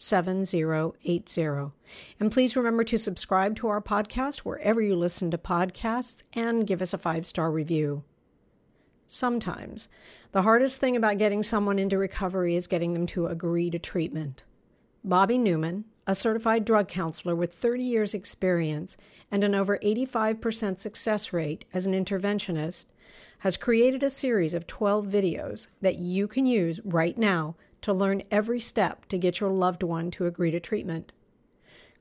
7080. 0.00 1.72
And 2.18 2.32
please 2.32 2.56
remember 2.56 2.84
to 2.84 2.98
subscribe 2.98 3.54
to 3.56 3.68
our 3.68 3.82
podcast 3.82 4.38
wherever 4.38 4.80
you 4.80 4.96
listen 4.96 5.30
to 5.30 5.38
podcasts 5.38 6.22
and 6.32 6.66
give 6.66 6.80
us 6.80 6.94
a 6.94 6.98
five 6.98 7.26
star 7.26 7.50
review. 7.50 8.04
Sometimes 9.06 9.88
the 10.32 10.42
hardest 10.42 10.78
thing 10.78 10.96
about 10.96 11.18
getting 11.18 11.42
someone 11.42 11.78
into 11.78 11.98
recovery 11.98 12.56
is 12.56 12.66
getting 12.66 12.94
them 12.94 13.06
to 13.08 13.26
agree 13.26 13.68
to 13.70 13.78
treatment. 13.78 14.44
Bobby 15.04 15.36
Newman, 15.36 15.84
a 16.06 16.14
certified 16.14 16.64
drug 16.64 16.88
counselor 16.88 17.34
with 17.34 17.52
30 17.52 17.84
years' 17.84 18.14
experience 18.14 18.96
and 19.30 19.44
an 19.44 19.54
over 19.54 19.78
85% 19.78 20.78
success 20.78 21.32
rate 21.32 21.64
as 21.74 21.86
an 21.86 21.92
interventionist, 21.92 22.86
has 23.40 23.56
created 23.56 24.02
a 24.02 24.10
series 24.10 24.54
of 24.54 24.66
12 24.66 25.06
videos 25.06 25.68
that 25.80 25.98
you 25.98 26.28
can 26.28 26.46
use 26.46 26.80
right 26.84 27.18
now 27.18 27.56
to 27.82 27.92
learn 27.92 28.22
every 28.30 28.60
step 28.60 29.06
to 29.06 29.18
get 29.18 29.40
your 29.40 29.50
loved 29.50 29.82
one 29.82 30.10
to 30.12 30.26
agree 30.26 30.50
to 30.50 30.60
treatment. 30.60 31.12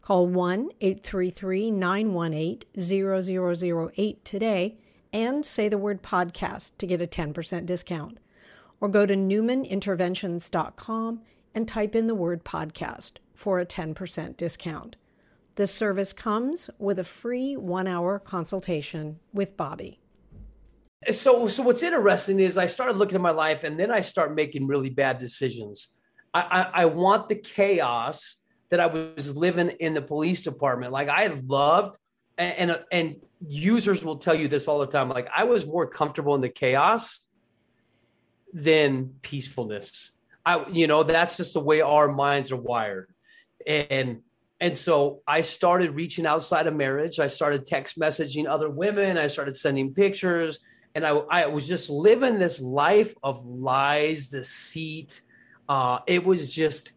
Call 0.02 0.28
1 0.28 0.70
833 0.82 1.72
918 1.72 3.90
0008 3.94 4.26
today 4.26 4.78
and 5.12 5.46
say 5.46 5.68
the 5.68 5.78
word 5.78 6.02
podcast 6.02 6.72
to 6.78 6.88
get 6.88 7.02
a 7.02 7.08
10% 7.08 7.66
discount. 7.66 8.20
Or 8.82 8.88
go 8.88 9.06
to 9.06 9.16
newmaninterventions.com 9.16 11.22
and 11.54 11.68
type 11.68 11.96
in 11.96 12.08
the 12.08 12.16
word 12.16 12.46
podcast 12.46 13.14
for 13.34 13.60
a 13.60 13.66
10% 13.66 14.38
discount. 14.38 14.96
This 15.56 15.74
service 15.74 16.14
comes 16.14 16.70
with 16.80 17.00
a 17.00 17.04
free 17.04 17.58
one 17.58 17.88
hour 17.88 18.20
consultation 18.20 19.20
with 19.34 19.58
Bobby. 19.58 20.00
So, 21.12 21.48
so 21.48 21.64
what's 21.64 21.82
interesting 21.82 22.40
is 22.40 22.58
I 22.58 22.66
started 22.66 22.98
looking 22.98 23.16
at 23.16 23.22
my 23.22 23.32
life 23.32 23.64
and 23.64 23.80
then 23.80 23.90
I 23.90 24.02
start 24.02 24.36
making 24.36 24.68
really 24.68 24.90
bad 24.90 25.18
decisions. 25.18 25.88
I, 26.34 26.42
I, 26.42 26.82
I 26.82 26.86
want 26.86 27.30
the 27.30 27.36
chaos 27.36 28.36
that 28.70 28.80
I 28.80 28.88
was 28.88 29.36
living 29.36 29.70
in 29.80 29.94
the 29.94 30.02
police 30.02 30.42
department. 30.42 30.92
Like 30.92 31.08
I 31.08 31.28
loved 31.28 31.98
and, 32.38 32.72
and, 32.72 32.84
and 32.92 33.16
users 33.40 34.04
will 34.04 34.18
tell 34.18 34.36
you 34.36 34.48
this 34.50 34.68
all 34.68 34.80
the 34.80 34.88
time. 34.88 35.10
Like 35.10 35.30
I 35.34 35.46
was 35.46 35.66
more 35.66 35.88
comfortable 35.88 36.36
in 36.36 36.42
the 36.42 36.50
chaos 36.50 37.22
than 38.54 39.16
peacefulness. 39.22 40.12
I, 40.46 40.68
you 40.70 40.88
know, 40.88 41.04
that's 41.04 41.38
just 41.38 41.54
the 41.54 41.60
way 41.62 41.80
our 41.80 42.10
minds 42.10 42.52
are 42.52 42.58
wired. 42.58 43.10
And, 43.66 44.22
and 44.60 44.78
so 44.78 45.22
I 45.26 45.44
started 45.44 45.96
reaching 45.96 46.26
outside 46.26 46.68
of 46.68 46.76
marriage. 46.76 47.20
I 47.20 47.28
started 47.28 47.66
text 47.66 47.98
messaging 47.98 48.48
other 48.48 48.70
women. 48.70 49.18
I 49.18 49.28
started 49.28 49.56
sending 49.56 49.94
pictures 49.94 50.60
and 50.96 51.06
I, 51.06 51.12
I 51.12 51.46
was 51.48 51.68
just 51.68 51.90
living 51.90 52.40
this 52.40 52.60
life 52.62 53.14
of 53.24 53.46
lies, 53.46 54.30
deceit. 54.30 55.22
Uh, 55.68 56.00
it 56.08 56.26
was 56.26 56.54
just, 56.54 56.94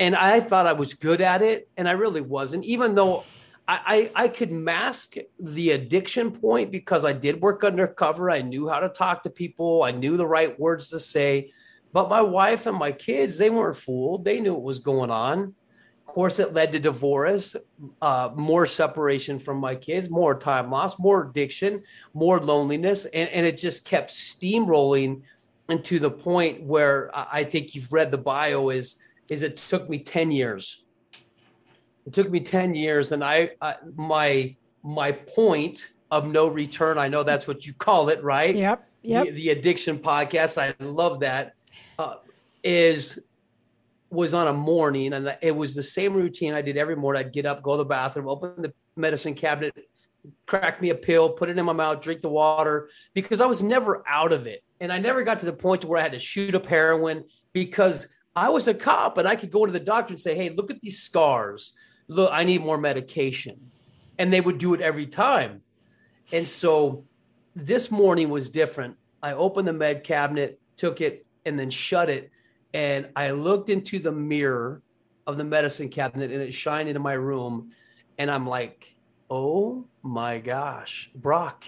and 0.00 0.16
I 0.16 0.40
thought 0.40 0.66
I 0.66 0.72
was 0.72 0.94
good 0.94 1.20
at 1.20 1.42
it, 1.42 1.68
and 1.76 1.88
I 1.88 1.92
really 1.92 2.22
wasn't. 2.22 2.64
Even 2.64 2.94
though 2.94 3.24
I, 3.68 4.10
I, 4.16 4.24
I 4.24 4.28
could 4.28 4.50
mask 4.50 5.16
the 5.38 5.70
addiction 5.72 6.32
point 6.32 6.70
because 6.70 7.04
I 7.04 7.12
did 7.12 7.40
work 7.40 7.64
undercover. 7.64 8.30
I 8.30 8.42
knew 8.42 8.68
how 8.68 8.80
to 8.80 8.88
talk 8.88 9.22
to 9.22 9.30
people. 9.30 9.82
I 9.82 9.92
knew 9.92 10.16
the 10.16 10.26
right 10.26 10.58
words 10.58 10.88
to 10.88 10.98
say. 10.98 11.52
But 11.92 12.08
my 12.08 12.22
wife 12.22 12.66
and 12.66 12.76
my 12.76 12.92
kids, 12.92 13.36
they 13.36 13.50
weren't 13.50 13.76
fooled. 13.76 14.24
They 14.24 14.40
knew 14.40 14.54
what 14.54 14.62
was 14.62 14.78
going 14.78 15.10
on. 15.10 15.54
Of 16.12 16.14
course, 16.14 16.38
it 16.38 16.52
led 16.52 16.72
to 16.72 16.78
divorce, 16.78 17.56
uh, 18.02 18.28
more 18.34 18.66
separation 18.66 19.38
from 19.38 19.56
my 19.56 19.74
kids, 19.74 20.10
more 20.10 20.38
time 20.38 20.70
loss, 20.70 20.98
more 20.98 21.22
addiction, 21.22 21.84
more 22.12 22.38
loneliness. 22.38 23.06
And, 23.06 23.30
and 23.30 23.46
it 23.46 23.56
just 23.56 23.86
kept 23.86 24.10
steamrolling 24.10 25.22
and 25.70 25.82
to 25.86 25.98
the 25.98 26.10
point 26.10 26.64
where 26.64 27.10
I 27.14 27.44
think 27.44 27.74
you've 27.74 27.90
read 27.90 28.10
the 28.10 28.18
bio 28.18 28.68
is, 28.68 28.96
is 29.30 29.42
it 29.42 29.56
took 29.56 29.88
me 29.88 30.00
10 30.00 30.30
years 30.30 30.82
it 32.06 32.12
took 32.12 32.30
me 32.30 32.40
10 32.40 32.74
years 32.74 33.12
and 33.12 33.22
I, 33.22 33.50
I 33.60 33.76
my 33.94 34.56
my 34.82 35.12
point 35.12 35.92
of 36.10 36.26
no 36.26 36.46
return, 36.48 36.98
I 36.98 37.08
know 37.08 37.22
that's 37.22 37.46
what 37.46 37.64
you 37.64 37.72
call 37.72 38.08
it, 38.08 38.22
right? 38.22 38.54
Yep. 38.54 38.86
Yep. 39.02 39.26
The, 39.26 39.30
the 39.30 39.48
addiction 39.50 39.98
podcast, 39.98 40.60
I 40.60 40.74
love 40.84 41.20
that. 41.20 41.54
Uh, 41.98 42.16
is 42.62 43.18
was 44.12 44.34
on 44.34 44.46
a 44.46 44.52
morning 44.52 45.14
and 45.14 45.34
it 45.40 45.56
was 45.56 45.74
the 45.74 45.82
same 45.82 46.12
routine 46.12 46.52
I 46.52 46.60
did 46.60 46.76
every 46.76 46.94
morning. 46.94 47.20
I'd 47.20 47.32
get 47.32 47.46
up, 47.46 47.62
go 47.62 47.72
to 47.72 47.78
the 47.78 47.84
bathroom, 47.84 48.28
open 48.28 48.60
the 48.60 48.72
medicine 48.94 49.34
cabinet, 49.34 49.74
crack 50.46 50.82
me 50.82 50.90
a 50.90 50.94
pill, 50.94 51.30
put 51.30 51.48
it 51.48 51.56
in 51.56 51.64
my 51.64 51.72
mouth, 51.72 52.02
drink 52.02 52.20
the 52.20 52.28
water 52.28 52.90
because 53.14 53.40
I 53.40 53.46
was 53.46 53.62
never 53.62 54.04
out 54.06 54.32
of 54.32 54.46
it. 54.46 54.62
And 54.80 54.92
I 54.92 54.98
never 54.98 55.24
got 55.24 55.38
to 55.40 55.46
the 55.46 55.52
point 55.52 55.84
where 55.84 55.98
I 55.98 56.02
had 56.02 56.12
to 56.12 56.18
shoot 56.18 56.54
up 56.54 56.66
heroin 56.66 57.24
because 57.54 58.06
I 58.36 58.50
was 58.50 58.68
a 58.68 58.74
cop 58.74 59.16
and 59.16 59.26
I 59.26 59.34
could 59.34 59.50
go 59.50 59.64
to 59.64 59.72
the 59.72 59.80
doctor 59.80 60.12
and 60.12 60.20
say, 60.20 60.34
Hey, 60.34 60.50
look 60.50 60.70
at 60.70 60.80
these 60.80 61.02
scars. 61.02 61.72
Look, 62.06 62.30
I 62.32 62.44
need 62.44 62.62
more 62.62 62.78
medication. 62.78 63.70
And 64.18 64.30
they 64.30 64.42
would 64.42 64.58
do 64.58 64.74
it 64.74 64.82
every 64.82 65.06
time. 65.06 65.62
And 66.32 66.46
so 66.46 67.04
this 67.56 67.90
morning 67.90 68.28
was 68.28 68.50
different. 68.50 68.96
I 69.22 69.32
opened 69.32 69.68
the 69.68 69.72
med 69.72 70.04
cabinet, 70.04 70.60
took 70.76 71.00
it, 71.00 71.24
and 71.46 71.58
then 71.58 71.70
shut 71.70 72.10
it. 72.10 72.30
And 72.74 73.08
I 73.16 73.30
looked 73.30 73.68
into 73.68 73.98
the 73.98 74.12
mirror 74.12 74.82
of 75.26 75.36
the 75.36 75.44
medicine 75.44 75.88
cabinet 75.88 76.30
and 76.30 76.40
it 76.40 76.52
shined 76.52 76.88
into 76.88 77.00
my 77.00 77.12
room. 77.12 77.72
And 78.18 78.30
I'm 78.30 78.46
like, 78.46 78.94
oh 79.30 79.84
my 80.02 80.38
gosh, 80.38 81.10
Brock, 81.14 81.64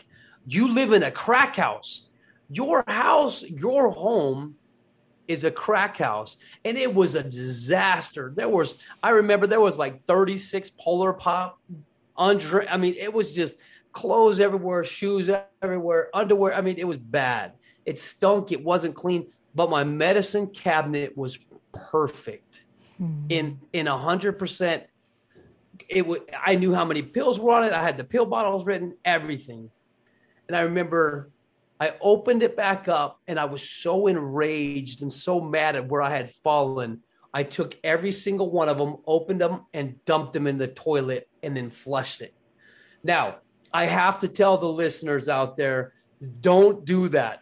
you 0.47 0.69
live 0.69 0.93
in 0.93 1.03
a 1.03 1.11
crack 1.11 1.57
house. 1.57 2.09
Your 2.51 2.85
house, 2.87 3.43
your 3.43 3.90
home 3.90 4.57
is 5.29 5.45
a 5.45 5.51
crack 5.51 5.97
house. 5.97 6.37
And 6.64 6.77
it 6.77 6.93
was 6.93 7.14
a 7.14 7.23
disaster. 7.23 8.33
There 8.37 8.49
was, 8.49 8.77
I 9.03 9.11
remember 9.11 9.47
there 9.47 9.61
was 9.61 9.79
like 9.79 10.05
36 10.07 10.71
polar 10.79 11.12
pop 11.12 11.59
under, 12.17 12.69
I 12.69 12.77
mean, 12.77 12.95
it 12.99 13.12
was 13.12 13.33
just 13.33 13.57
clothes 13.93 14.40
everywhere, 14.40 14.85
shoes 14.85 15.31
everywhere, 15.62 16.09
underwear. 16.12 16.55
I 16.55 16.61
mean, 16.61 16.77
it 16.77 16.85
was 16.87 16.99
bad. 16.99 17.53
It 17.87 17.99
stunk. 17.99 18.53
It 18.53 18.62
wasn't 18.62 18.95
clean, 18.95 19.27
but 19.55 19.71
my 19.71 19.85
medicine 19.85 20.49
cabinet 20.49 21.17
was 21.17 21.38
perfect. 21.73 22.64
Hmm. 22.99 23.27
In 23.29 23.61
in 23.73 23.88
a 23.88 23.99
hundred 23.99 24.38
percent, 24.38 24.85
it 25.88 26.07
would. 26.07 26.23
I 26.45 26.57
knew 26.57 26.75
how 26.75 26.85
many 26.85 27.03
pills 27.03 27.38
were 27.38 27.53
on 27.53 27.64
it. 27.64 27.73
I 27.73 27.83
had 27.83 27.97
the 27.97 28.05
pill 28.05 28.27
bottles 28.27 28.64
written, 28.64 28.95
everything. 29.05 29.71
And 30.49 30.57
I 30.57 30.61
remember 30.61 31.31
I 31.81 31.95
opened 32.01 32.43
it 32.43 32.57
back 32.57 32.88
up, 32.88 33.21
and 33.27 33.38
I 33.38 33.47
was 33.47 33.69
so 33.69 34.07
enraged 34.07 35.03
and 35.03 35.12
so 35.12 35.40
mad 35.40 35.77
at 35.77 35.88
where 35.88 36.03
I 36.03 36.11
had 36.11 36.33
fallen. 36.43 37.01
I 37.33 37.43
took 37.43 37.77
every 37.83 38.12
single 38.12 38.51
one 38.51 38.69
of 38.69 38.79
them, 38.79 38.99
opened 39.07 39.40
them, 39.40 39.67
and 39.75 40.03
dumped 40.05 40.35
them 40.35 40.47
in 40.47 40.57
the 40.57 40.69
toilet, 40.69 41.29
and 41.43 41.57
then 41.57 41.71
flushed 41.71 42.21
it. 42.21 42.33
Now, 43.03 43.38
I 43.73 43.87
have 43.87 44.21
to 44.21 44.29
tell 44.29 44.57
the 44.57 44.69
listeners 44.69 45.29
out 45.29 45.57
there, 45.57 45.95
don't 46.40 46.85
do 46.85 47.09
that. 47.09 47.40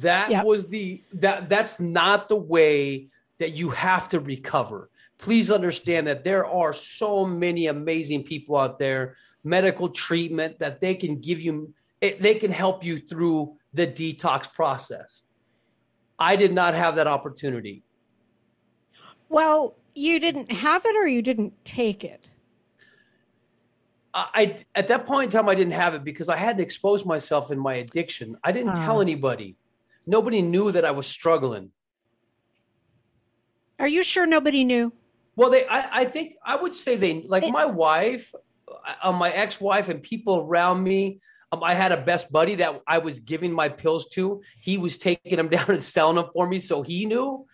That 0.00 0.30
yep. 0.30 0.44
was 0.46 0.68
the 0.68 1.02
that 1.14 1.50
that's 1.50 1.78
not 1.78 2.28
the 2.28 2.36
way 2.36 3.08
that 3.38 3.52
you 3.52 3.70
have 3.70 4.08
to 4.10 4.20
recover. 4.20 4.88
Please 5.18 5.50
understand 5.50 6.06
that 6.06 6.24
there 6.24 6.46
are 6.46 6.72
so 6.72 7.26
many 7.26 7.66
amazing 7.66 8.24
people 8.24 8.56
out 8.56 8.78
there, 8.78 9.16
medical 9.44 9.90
treatment 9.90 10.58
that 10.60 10.80
they 10.80 10.94
can 10.94 11.20
give 11.20 11.40
you 11.40 11.74
they 12.00 12.34
can 12.34 12.50
help 12.50 12.82
you 12.82 12.98
through 12.98 13.54
the 13.74 13.86
detox 13.86 14.50
process. 14.52 15.20
I 16.18 16.36
did 16.36 16.52
not 16.52 16.74
have 16.74 16.96
that 16.96 17.06
opportunity. 17.06 17.82
Well, 19.28 19.76
you 19.94 20.18
didn't 20.20 20.50
have 20.50 20.84
it 20.86 20.96
or 20.96 21.06
you 21.06 21.20
didn't 21.20 21.52
take 21.64 22.02
it? 22.02 22.28
I 24.14 24.64
at 24.74 24.88
that 24.88 25.06
point 25.06 25.26
in 25.26 25.38
time 25.38 25.48
I 25.48 25.54
didn't 25.54 25.72
have 25.72 25.94
it 25.94 26.04
because 26.04 26.28
I 26.28 26.36
had 26.36 26.56
to 26.56 26.62
expose 26.62 27.04
myself 27.04 27.50
in 27.50 27.58
my 27.58 27.74
addiction. 27.74 28.36
I 28.42 28.52
didn't 28.52 28.76
tell 28.76 28.98
ah. 28.98 29.00
anybody. 29.00 29.56
Nobody 30.06 30.42
knew 30.42 30.72
that 30.72 30.84
I 30.84 30.90
was 30.90 31.06
struggling. 31.06 31.70
Are 33.78 33.88
you 33.88 34.02
sure 34.02 34.26
nobody 34.26 34.64
knew? 34.64 34.92
Well, 35.36 35.50
they 35.50 35.66
I, 35.66 36.00
I 36.00 36.04
think 36.04 36.34
I 36.44 36.56
would 36.56 36.74
say 36.74 36.96
they 36.96 37.22
like 37.22 37.44
it, 37.44 37.50
my 37.50 37.64
wife, 37.64 38.32
uh, 39.02 39.12
my 39.12 39.30
ex-wife 39.30 39.88
and 39.88 40.02
people 40.02 40.38
around 40.40 40.82
me. 40.82 41.20
Um, 41.50 41.62
I 41.62 41.74
had 41.74 41.92
a 41.92 41.96
best 41.96 42.30
buddy 42.32 42.54
that 42.56 42.80
I 42.86 42.98
was 42.98 43.20
giving 43.20 43.52
my 43.52 43.68
pills 43.68 44.08
to. 44.10 44.42
He 44.60 44.78
was 44.78 44.98
taking 44.98 45.36
them 45.36 45.48
down 45.56 45.66
and 45.68 45.82
selling 45.82 46.16
them 46.16 46.26
for 46.32 46.46
me, 46.46 46.60
so 46.60 46.82
he 46.82 47.06
knew. 47.06 47.46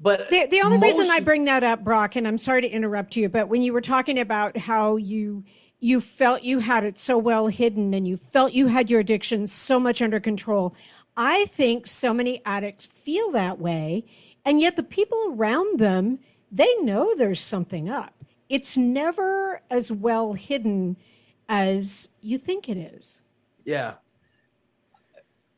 But 0.00 0.30
the, 0.30 0.46
the 0.46 0.62
only 0.62 0.78
most, 0.78 0.98
reason 0.98 1.10
I 1.10 1.20
bring 1.20 1.44
that 1.44 1.62
up, 1.62 1.84
Brock, 1.84 2.16
and 2.16 2.26
I'm 2.26 2.38
sorry 2.38 2.62
to 2.62 2.68
interrupt 2.68 3.16
you, 3.16 3.28
but 3.28 3.48
when 3.48 3.62
you 3.62 3.72
were 3.72 3.80
talking 3.80 4.18
about 4.18 4.56
how 4.56 4.96
you 4.96 5.44
you 5.82 6.00
felt 6.00 6.42
you 6.42 6.60
had 6.60 6.84
it 6.84 6.96
so 6.96 7.18
well 7.18 7.48
hidden 7.48 7.92
and 7.92 8.06
you 8.06 8.16
felt 8.16 8.52
you 8.52 8.68
had 8.68 8.88
your 8.88 9.00
addiction 9.00 9.48
so 9.48 9.80
much 9.80 10.00
under 10.00 10.20
control. 10.20 10.76
I 11.16 11.46
think 11.46 11.86
so 11.86 12.14
many 12.14 12.42
addicts 12.44 12.86
feel 12.86 13.30
that 13.32 13.58
way, 13.58 14.04
and 14.44 14.60
yet 14.60 14.76
the 14.76 14.82
people 14.82 15.34
around 15.36 15.78
them, 15.78 16.18
they 16.50 16.74
know 16.76 17.14
there's 17.14 17.40
something 17.40 17.88
up. 17.88 18.14
It's 18.48 18.76
never 18.76 19.60
as 19.70 19.90
well 19.92 20.32
hidden 20.32 20.96
as 21.48 22.08
you 22.20 22.38
think 22.38 22.68
it 22.68 22.76
is. 22.76 23.20
Yeah. 23.64 23.94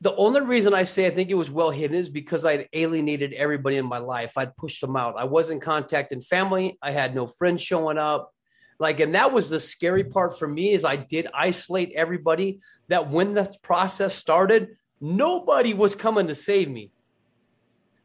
The 0.01 0.14
only 0.17 0.43
reason 0.43 0.75
I 0.75 0.83
say 0.83 1.07
I 1.07 1.11
think 1.11 1.31
it 1.31 1.35
was 1.35 1.51
well 1.51 1.71
hidden 1.71 1.97
is 1.97 2.09
because 2.09 2.45
I'd 2.45 2.69
alienated 2.73 3.33
everybody 3.33 3.79
in 3.79 3.87
my 3.87 3.99
life. 3.99 4.33
I'd 4.37 4.57
pushed 4.57 4.81
them 4.81 4.97
out. 4.97 5.14
I 5.17 5.25
wasn't 5.25 5.62
contacting 5.62 6.21
family. 6.21 6.79
I 6.83 6.90
had 6.90 7.14
no 7.14 7.27
friends 7.27 7.62
showing 7.62 7.97
up. 7.97 8.33
Like, 8.79 9.01
and 9.01 9.14
that 9.14 9.33
was 9.33 9.49
the 9.49 9.61
scary 9.61 10.05
part 10.05 10.38
for 10.38 10.47
me 10.47 10.73
is 10.73 10.85
I 10.85 10.97
did 10.97 11.29
isolate 11.33 11.93
everybody 11.95 12.61
that 12.88 13.09
when 13.09 13.35
the 13.35 13.53
process 13.62 14.14
started, 14.14 14.77
nobody 15.05 15.75
was 15.75 15.95
coming 15.95 16.27
to 16.29 16.35
save 16.35 16.71
me. 16.71 16.90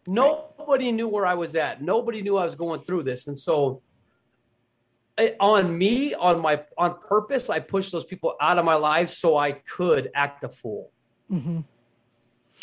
Nobody 0.05 0.91
knew 0.91 1.07
where 1.07 1.25
I 1.25 1.33
was 1.33 1.55
at. 1.55 1.81
Nobody 1.81 2.21
knew 2.21 2.37
I 2.37 2.43
was 2.43 2.55
going 2.55 2.81
through 2.81 3.03
this. 3.03 3.27
And 3.27 3.37
so 3.37 3.81
eh, 5.17 5.31
on 5.39 5.77
me, 5.77 6.13
on 6.13 6.41
my 6.41 6.61
on 6.77 6.99
purpose, 6.99 7.49
I 7.49 7.59
pushed 7.59 7.91
those 7.91 8.05
people 8.05 8.35
out 8.41 8.57
of 8.57 8.65
my 8.65 8.75
life 8.75 9.09
so 9.09 9.37
I 9.37 9.53
could 9.53 10.09
act 10.13 10.43
a 10.43 10.49
fool. 10.49 10.91
Mm-hmm. 11.31 11.59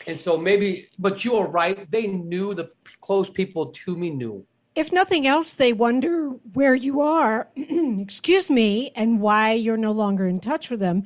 And 0.06 0.20
so 0.20 0.36
maybe, 0.36 0.88
but 0.98 1.24
you 1.24 1.36
are 1.36 1.46
right. 1.46 1.90
They 1.90 2.06
knew 2.06 2.52
the 2.52 2.70
close 3.00 3.30
people 3.30 3.66
to 3.84 3.96
me 3.96 4.10
knew 4.10 4.46
if 4.76 4.92
nothing 4.92 5.26
else, 5.26 5.54
they 5.54 5.72
wonder 5.72 6.28
where 6.52 6.74
you 6.74 7.00
are, 7.00 7.48
excuse 7.56 8.50
me, 8.50 8.92
and 8.94 9.20
why 9.22 9.52
you're 9.52 9.78
no 9.78 9.92
longer 9.92 10.26
in 10.28 10.38
touch 10.38 10.68
with 10.68 10.80
them. 10.80 11.04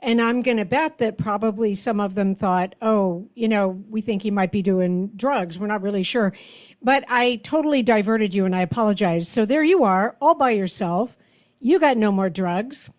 And 0.00 0.22
I'm 0.22 0.42
going 0.42 0.58
to 0.58 0.64
bet 0.64 0.98
that 0.98 1.18
probably 1.18 1.74
some 1.74 1.98
of 1.98 2.14
them 2.14 2.34
thought, 2.34 2.74
oh, 2.82 3.26
you 3.34 3.48
know, 3.48 3.82
we 3.90 4.00
think 4.00 4.22
he 4.22 4.30
might 4.30 4.52
be 4.52 4.62
doing 4.62 5.08
drugs. 5.16 5.58
We're 5.58 5.66
not 5.66 5.82
really 5.82 6.04
sure. 6.04 6.32
But 6.82 7.04
I 7.08 7.36
totally 7.36 7.82
diverted 7.82 8.32
you 8.32 8.44
and 8.44 8.54
I 8.54 8.60
apologize. 8.60 9.28
So 9.28 9.44
there 9.44 9.64
you 9.64 9.82
are, 9.82 10.16
all 10.20 10.34
by 10.34 10.52
yourself. 10.52 11.16
You 11.60 11.80
got 11.80 11.96
no 11.96 12.12
more 12.12 12.30
drugs. 12.30 12.90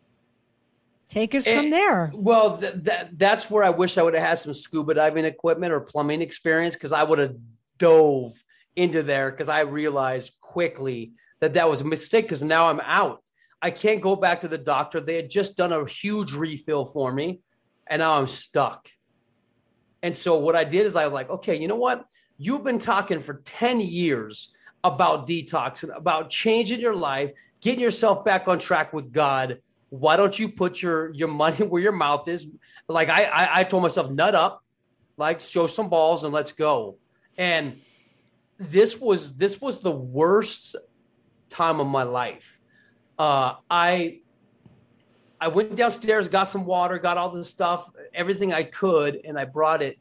Take 1.08 1.34
us 1.34 1.46
from 1.46 1.68
eh, 1.68 1.70
there. 1.70 2.12
Well, 2.14 2.58
th- 2.58 2.76
that, 2.84 3.18
that's 3.18 3.50
where 3.50 3.64
I 3.64 3.70
wish 3.70 3.98
I 3.98 4.04
would 4.04 4.14
have 4.14 4.28
had 4.28 4.40
some 4.40 4.54
scuba 4.54 4.94
diving 4.94 5.26
equipment 5.26 5.74
or 5.74 5.80
plumbing 5.80 6.22
experience 6.22 6.76
because 6.76 6.92
I 6.92 7.04
would 7.04 7.18
have 7.18 7.36
dove 7.78 8.34
into 8.76 9.02
there 9.02 9.32
because 9.32 9.50
I 9.50 9.62
realized 9.62 10.34
quickly 10.42 11.14
that 11.40 11.56
that 11.56 11.70
was 11.70 11.82
a 11.82 11.86
mistake 11.86 12.26
because 12.26 12.44
now 12.44 12.68
I'm 12.68 12.82
out. 12.82 13.24
I 13.62 13.72
can't 13.72 14.02
go 14.02 14.16
back 14.16 14.42
to 14.42 14.48
the 14.48 14.58
doctor. 14.58 15.02
They 15.02 15.16
had 15.16 15.30
just 15.30 15.58
done 15.58 15.74
a 15.74 15.86
huge 15.86 16.34
refill 16.34 16.86
for 16.86 17.12
me 17.12 17.42
and 17.90 18.00
now 18.00 18.14
I'm 18.14 18.28
stuck. 18.28 18.90
And 20.02 20.16
so 20.16 20.38
what 20.38 20.56
I 20.56 20.64
did 20.64 20.86
is 20.86 20.96
I 20.96 21.06
was 21.06 21.14
like, 21.14 21.30
okay, 21.30 21.58
you 21.58 21.68
know 21.68 21.76
what? 21.76 22.06
You've 22.38 22.64
been 22.64 22.80
talking 22.80 23.20
for 23.20 23.42
10 23.44 23.82
years 23.82 24.50
about 24.84 25.28
detox 25.28 25.84
and 25.84 25.92
about 25.92 26.30
changing 26.30 26.80
your 26.80 26.96
life, 26.96 27.32
getting 27.60 27.82
yourself 27.82 28.24
back 28.24 28.48
on 28.48 28.60
track 28.60 28.94
with 28.94 29.12
God. 29.12 29.60
Why 29.90 30.16
don't 30.16 30.38
you 30.38 30.50
put 30.50 30.82
your 30.82 31.12
your 31.14 31.28
money 31.28 31.58
where 31.66 31.82
your 31.82 31.92
mouth 31.92 32.28
is? 32.28 32.48
Like 32.88 33.10
I 33.10 33.24
I, 33.26 33.60
I 33.60 33.64
told 33.66 33.84
myself, 33.84 34.10
nut 34.10 34.36
up, 34.36 34.64
like 35.18 35.42
show 35.42 35.68
some 35.68 35.90
balls 35.90 36.24
and 36.24 36.34
let's 36.34 36.54
go. 36.54 36.98
And 37.38 37.82
this 38.58 38.98
was 38.98 39.34
this 39.34 39.60
was 39.60 39.82
the 39.82 39.92
worst 39.92 40.76
time 41.50 41.82
of 41.82 41.88
my 41.88 42.04
life. 42.04 42.59
Uh, 43.20 43.56
I 43.70 44.22
I 45.42 45.50
went 45.50 45.76
downstairs, 45.76 46.30
got 46.30 46.46
some 46.46 46.66
water, 46.66 46.98
got 46.98 47.18
all 47.18 47.30
the 47.32 47.44
stuff, 47.44 47.92
everything 48.14 48.54
I 48.54 48.64
could, 48.64 49.20
and 49.26 49.38
I 49.38 49.46
brought 49.46 49.82
it 49.82 50.00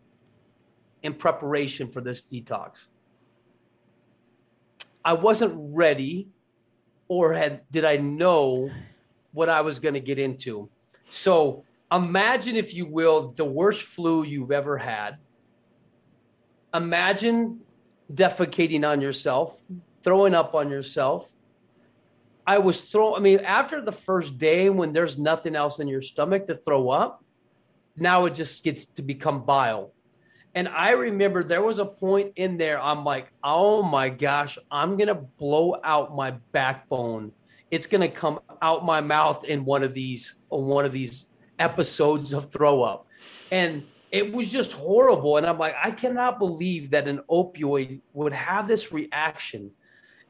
in 1.03 1.15
preparation 1.15 1.91
for 1.91 2.01
this 2.01 2.23
detox. 2.23 2.87
I 5.05 5.13
wasn't 5.13 5.55
ready, 5.57 6.29
or 7.09 7.33
had 7.35 7.63
did 7.71 7.85
I 7.85 7.97
know 7.97 8.71
what 9.33 9.49
I 9.49 9.61
was 9.63 9.79
going 9.79 9.95
to 9.95 10.01
get 10.01 10.19
into? 10.19 10.69
So 11.11 11.65
imagine, 11.91 12.55
if 12.57 12.73
you 12.73 12.87
will, 12.87 13.33
the 13.33 13.45
worst 13.45 13.83
flu 13.83 14.25
you've 14.25 14.53
ever 14.53 14.79
had. 14.79 15.19
Imagine 16.73 17.61
defecating 18.13 18.87
on 18.89 19.01
yourself, 19.01 19.63
throwing 20.05 20.35
up 20.35 20.55
on 20.55 20.71
yourself. 20.71 21.33
I 22.49 22.57
was 22.57 22.81
throw. 22.81 23.15
I 23.15 23.21
mean, 23.21 23.41
after 23.41 23.83
the 23.83 23.93
first 23.93 24.39
day, 24.39 24.71
when 24.71 24.95
there's 24.95 25.19
nothing 25.19 25.55
else 25.55 25.81
in 25.81 25.87
your 25.87 26.01
stomach 26.01 26.47
to 26.47 26.57
throw 26.57 26.89
up, 26.89 27.23
now 27.95 28.25
it 28.25 28.35
just 28.35 28.65
gets 28.65 28.87
to 28.87 29.03
become 29.03 29.45
bile. 29.45 29.93
And 30.55 30.67
I 30.67 30.93
remember 30.93 31.45
there 31.45 31.61
was 31.61 31.79
a 31.79 31.85
point 31.85 32.33
in 32.37 32.57
there, 32.57 32.81
I'm 32.81 33.05
like, 33.05 33.29
oh 33.45 33.83
my 33.83 34.09
gosh, 34.09 34.57
I'm 34.71 34.97
going 34.97 35.09
to 35.09 35.15
blow 35.15 35.77
out 35.85 36.17
my 36.17 36.31
backbone. 36.53 37.33
It's 37.71 37.85
going 37.85 38.01
to 38.01 38.09
come 38.09 38.41
out 38.63 38.83
my 38.83 39.03
mouth 39.03 39.45
in 39.45 39.67
one 39.67 39.83
of 39.83 39.93
these, 39.93 40.37
one 40.49 40.87
of 40.87 40.93
these 40.93 41.27
episodes 41.59 42.33
of 42.33 42.51
throw 42.51 42.83
up. 42.83 43.07
And 43.53 43.87
it 44.11 44.33
was 44.33 44.49
just 44.49 44.73
horrible. 44.73 45.37
And 45.37 45.45
I'm 45.45 45.59
like, 45.59 45.75
I 45.85 45.91
cannot 45.91 46.39
believe 46.39 46.93
that 46.93 47.09
an 47.09 47.21
opioid 47.31 48.01
would 48.15 48.33
have 48.33 48.67
this 48.67 48.91
reaction. 48.91 49.71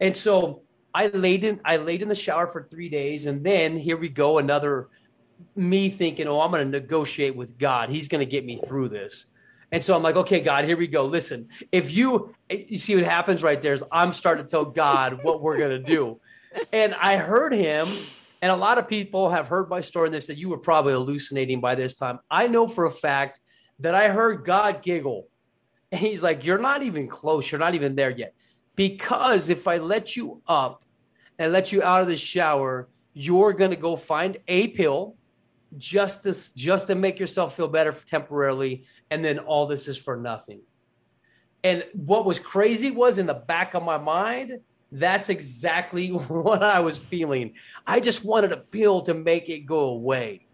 And 0.01 0.17
so 0.17 0.63
I 0.95 1.09
laid 1.09 1.45
in, 1.45 1.61
I 1.65 1.77
laid 1.77 2.03
in 2.03 2.09
the 2.09 2.15
shower 2.15 2.47
for 2.47 2.63
three 2.63 2.89
days. 2.89 3.27
And 3.27 3.45
then 3.45 3.77
here 3.77 3.97
we 3.97 4.09
go, 4.09 4.39
another 4.39 4.89
me 5.55 5.91
thinking, 5.91 6.27
oh, 6.27 6.41
I'm 6.41 6.51
going 6.51 6.65
to 6.65 6.81
negotiate 6.81 7.37
with 7.37 7.59
God. 7.59 7.91
He's 7.91 8.09
going 8.09 8.21
to 8.21 8.31
get 8.31 8.45
me 8.45 8.61
through 8.67 8.89
this. 8.89 9.27
And 9.71 9.83
so 9.83 9.95
I'm 9.95 10.03
like, 10.03 10.17
okay, 10.17 10.41
God, 10.41 10.65
here 10.65 10.77
we 10.77 10.87
go. 10.87 11.05
Listen, 11.05 11.49
if 11.73 11.93
you 11.93 12.35
you 12.49 12.79
see 12.79 12.97
what 12.97 13.05
happens 13.05 13.43
right 13.43 13.61
there 13.61 13.75
is 13.75 13.85
I'm 13.93 14.15
starting 14.15 14.45
to 14.45 14.51
tell 14.51 14.65
God 14.65 15.23
what 15.23 15.43
we're 15.43 15.59
gonna 15.59 15.79
do. 15.79 16.21
And 16.73 16.95
I 16.95 17.19
heard 17.19 17.53
him, 17.53 17.87
and 18.41 18.51
a 18.51 18.57
lot 18.57 18.79
of 18.79 18.89
people 18.89 19.29
have 19.29 19.49
heard 19.49 19.69
my 19.69 19.83
story 19.83 20.09
and 20.09 20.15
they 20.15 20.21
said 20.21 20.39
you 20.39 20.49
were 20.49 20.59
probably 20.59 20.95
hallucinating 20.95 21.61
by 21.61 21.75
this 21.75 21.95
time. 21.95 22.19
I 22.31 22.47
know 22.47 22.67
for 22.67 22.87
a 22.87 22.91
fact 22.91 23.41
that 23.81 23.95
I 23.95 24.09
heard 24.09 24.45
God 24.45 24.83
giggle. 24.83 25.29
And 25.93 26.01
he's 26.01 26.23
like, 26.23 26.45
You're 26.45 26.59
not 26.59 26.83
even 26.83 27.09
close, 27.09 27.51
you're 27.51 27.59
not 27.59 27.75
even 27.75 27.95
there 27.95 28.11
yet. 28.11 28.35
Because 28.79 29.49
if 29.49 29.67
I 29.67 29.79
let 29.79 30.15
you 30.15 30.41
up 30.47 30.85
and 31.37 31.53
let 31.53 31.73
you 31.73 31.83
out 31.83 32.01
of 32.01 32.07
the 32.07 32.17
shower, 32.17 32.89
you're 33.13 33.53
gonna 33.53 33.75
go 33.75 33.97
find 33.97 34.37
a 34.47 34.69
pill 34.69 35.17
just 35.77 36.23
to 36.23 36.55
just 36.55 36.87
to 36.87 36.95
make 36.95 37.19
yourself 37.19 37.57
feel 37.57 37.67
better 37.67 37.93
temporarily 38.09 38.85
and 39.11 39.25
then 39.25 39.41
all 39.41 39.67
this 39.67 39.89
is 39.89 39.97
for 39.97 40.17
nothing. 40.17 40.61
And 41.65 41.83
what 41.93 42.25
was 42.25 42.39
crazy 42.39 42.93
was 42.93 43.19
in 43.19 43.27
the 43.27 43.35
back 43.35 43.75
of 43.75 43.83
my 43.83 43.99
mind 43.99 44.61
that's 44.93 45.29
exactly 45.29 46.09
what 46.13 46.63
i 46.63 46.79
was 46.79 46.99
feeling. 46.99 47.55
I 47.85 47.99
just 47.99 48.25
wanted 48.25 48.53
a 48.53 48.59
pill 48.59 49.03
to 49.03 49.13
make 49.13 49.49
it 49.49 49.67
go 49.67 49.87
away. 49.87 50.47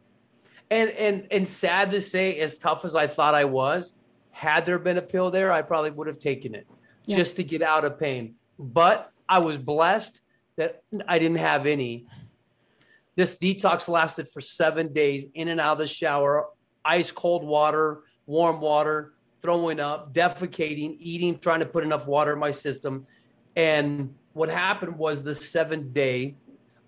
And 0.70 0.88
and 0.92 1.26
and 1.30 1.46
sad 1.46 1.90
to 1.90 2.00
say 2.00 2.38
as 2.38 2.56
tough 2.56 2.86
as 2.86 2.94
i 2.94 3.06
thought 3.06 3.34
i 3.34 3.44
was 3.44 3.92
had 4.30 4.64
there 4.64 4.78
been 4.78 4.96
a 4.96 5.02
pill 5.02 5.30
there 5.30 5.52
i 5.52 5.60
probably 5.60 5.90
would 5.90 6.06
have 6.06 6.18
taken 6.18 6.54
it 6.54 6.66
just 7.08 7.36
to 7.36 7.44
get 7.44 7.62
out 7.62 7.84
of 7.84 7.98
pain 7.98 8.34
but 8.58 9.12
i 9.28 9.38
was 9.38 9.58
blessed 9.58 10.20
that 10.56 10.82
i 11.08 11.18
didn't 11.18 11.38
have 11.38 11.66
any 11.66 12.06
this 13.16 13.36
detox 13.36 13.88
lasted 13.88 14.28
for 14.32 14.40
seven 14.40 14.92
days, 14.92 15.26
in 15.34 15.48
and 15.48 15.60
out 15.60 15.74
of 15.74 15.78
the 15.78 15.86
shower, 15.86 16.48
ice 16.84 17.12
cold 17.12 17.44
water, 17.44 18.02
warm 18.26 18.60
water, 18.60 19.14
throwing 19.40 19.78
up, 19.78 20.12
defecating, 20.12 20.96
eating, 20.98 21.38
trying 21.38 21.60
to 21.60 21.66
put 21.66 21.84
enough 21.84 22.06
water 22.06 22.32
in 22.32 22.38
my 22.38 22.50
system. 22.50 23.06
And 23.54 24.14
what 24.32 24.48
happened 24.48 24.98
was 24.98 25.22
the 25.22 25.34
seventh 25.34 25.94
day, 25.94 26.34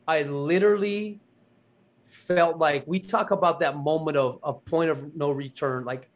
I 0.08 0.22
literally 0.22 1.20
felt 2.02 2.58
like 2.58 2.84
we 2.86 2.98
talk 2.98 3.30
about 3.30 3.60
that 3.60 3.76
moment 3.76 4.16
of 4.16 4.40
a 4.42 4.52
point 4.52 4.90
of 4.90 5.14
no 5.14 5.30
return. 5.30 5.84
Like 5.84 6.10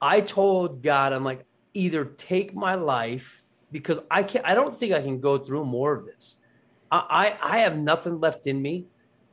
I 0.00 0.20
told 0.20 0.82
God, 0.82 1.12
I'm 1.12 1.22
like, 1.22 1.44
either 1.74 2.04
take 2.04 2.54
my 2.54 2.74
life 2.74 3.42
because 3.70 3.98
I 4.10 4.22
can't, 4.22 4.46
I 4.46 4.54
don't 4.54 4.78
think 4.78 4.92
I 4.92 5.02
can 5.02 5.20
go 5.20 5.36
through 5.36 5.64
more 5.64 5.94
of 5.94 6.06
this. 6.06 6.38
I, 6.90 7.36
I, 7.42 7.56
I 7.56 7.58
have 7.60 7.76
nothing 7.76 8.20
left 8.20 8.46
in 8.46 8.62
me. 8.62 8.86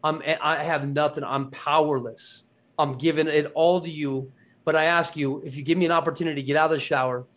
I'm 0.04 0.22
I 0.42 0.64
have 0.64 0.88
nothing. 0.88 1.24
I'm 1.24 1.52
powerless. 1.52 2.46
I'm 2.80 2.98
giving 2.98 3.28
it 3.28 3.52
all 3.54 3.82
to 3.82 3.90
you. 3.90 4.32
But 4.66 4.76
I 4.76 4.86
ask 4.86 5.16
you, 5.16 5.44
if 5.46 5.56
you 5.56 5.64
give 5.64 5.78
me 5.78 5.86
an 5.86 5.92
opportunity 5.92 6.42
to 6.42 6.46
get 6.46 6.58
out 6.58 6.72
of 6.72 6.78
the 6.78 6.80
shower, 6.80 7.28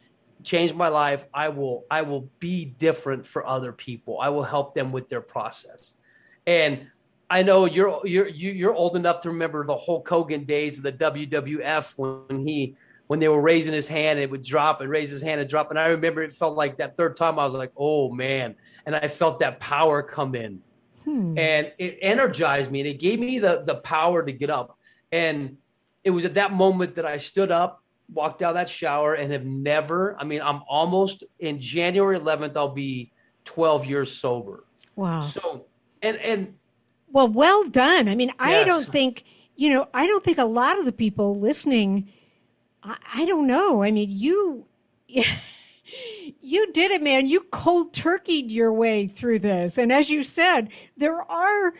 change 0.42 0.72
my 0.74 0.88
life, 0.88 1.24
I 1.34 1.50
will 1.50 1.84
I 1.90 2.02
will 2.02 2.30
be 2.38 2.64
different 2.64 3.26
for 3.26 3.46
other 3.46 3.72
people. 3.72 4.18
I 4.20 4.30
will 4.30 4.44
help 4.44 4.74
them 4.74 4.92
with 4.92 5.08
their 5.08 5.20
process. 5.20 5.94
And 6.46 6.86
I 7.28 7.42
know 7.42 7.64
you're 7.64 8.00
you're 8.06 8.28
you're 8.28 8.74
old 8.74 8.96
enough 8.96 9.20
to 9.22 9.30
remember 9.30 9.66
the 9.66 9.76
Hulk 9.76 10.08
Hogan 10.08 10.44
days 10.44 10.78
of 10.78 10.84
the 10.84 10.92
WWF 10.92 11.94
when 11.96 12.46
he 12.46 12.76
when 13.06 13.20
they 13.20 13.28
were 13.28 13.40
raising 13.40 13.72
his 13.72 13.86
hand, 13.86 14.18
it 14.18 14.30
would 14.30 14.42
drop 14.42 14.80
and 14.80 14.90
raise 14.90 15.10
his 15.10 15.22
hand 15.22 15.40
and 15.40 15.48
drop. 15.48 15.70
And 15.70 15.78
I 15.78 15.88
remember 15.88 16.22
it 16.22 16.32
felt 16.32 16.56
like 16.56 16.78
that 16.78 16.96
third 16.96 17.16
time 17.16 17.38
I 17.38 17.44
was 17.44 17.54
like, 17.54 17.72
oh 17.76 18.10
man. 18.10 18.54
And 18.86 18.94
I 18.94 19.08
felt 19.08 19.40
that 19.40 19.60
power 19.60 20.02
come 20.02 20.34
in. 20.34 20.60
Hmm. 21.04 21.38
And 21.38 21.72
it 21.78 21.98
energized 22.00 22.70
me 22.70 22.80
and 22.80 22.88
it 22.88 22.98
gave 22.98 23.20
me 23.20 23.38
the, 23.38 23.62
the 23.66 23.76
power 23.76 24.24
to 24.24 24.32
get 24.32 24.50
up. 24.50 24.78
And 25.12 25.58
it 26.02 26.10
was 26.10 26.24
at 26.24 26.34
that 26.34 26.52
moment 26.52 26.94
that 26.96 27.06
I 27.06 27.18
stood 27.18 27.50
up, 27.50 27.82
walked 28.12 28.42
out 28.42 28.54
that 28.54 28.68
shower, 28.68 29.14
and 29.14 29.32
have 29.32 29.44
never, 29.44 30.16
I 30.18 30.24
mean, 30.24 30.42
I'm 30.42 30.62
almost 30.68 31.24
in 31.38 31.60
January 31.60 32.18
11th, 32.18 32.56
I'll 32.56 32.68
be 32.68 33.12
12 33.44 33.86
years 33.86 34.12
sober. 34.12 34.64
Wow. 34.96 35.22
So, 35.22 35.66
and, 36.02 36.16
and, 36.18 36.54
well, 37.10 37.28
well 37.28 37.64
done. 37.64 38.08
I 38.08 38.14
mean, 38.14 38.28
yes. 38.28 38.36
I 38.38 38.64
don't 38.64 38.90
think, 38.90 39.24
you 39.56 39.70
know, 39.70 39.88
I 39.94 40.06
don't 40.06 40.24
think 40.24 40.38
a 40.38 40.44
lot 40.44 40.78
of 40.78 40.84
the 40.84 40.92
people 40.92 41.34
listening, 41.34 42.10
I, 42.84 42.96
I 43.14 43.24
don't 43.24 43.46
know. 43.46 43.82
I 43.82 43.90
mean, 43.90 44.10
you, 44.10 44.66
you 45.08 46.72
did 46.72 46.90
it, 46.90 47.02
man. 47.02 47.26
You 47.26 47.40
cold 47.50 47.92
turkeyed 47.92 48.50
your 48.50 48.72
way 48.72 49.06
through 49.06 49.40
this. 49.40 49.78
And 49.78 49.92
as 49.92 50.10
you 50.10 50.22
said, 50.22 50.68
there 50.96 51.20
are 51.30 51.74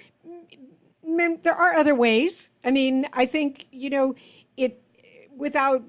there 1.42 1.54
are 1.54 1.74
other 1.74 1.94
ways. 1.94 2.48
I 2.64 2.70
mean, 2.70 3.06
I 3.12 3.26
think, 3.26 3.66
you 3.70 3.90
know, 3.90 4.14
it 4.56 4.82
without 5.36 5.82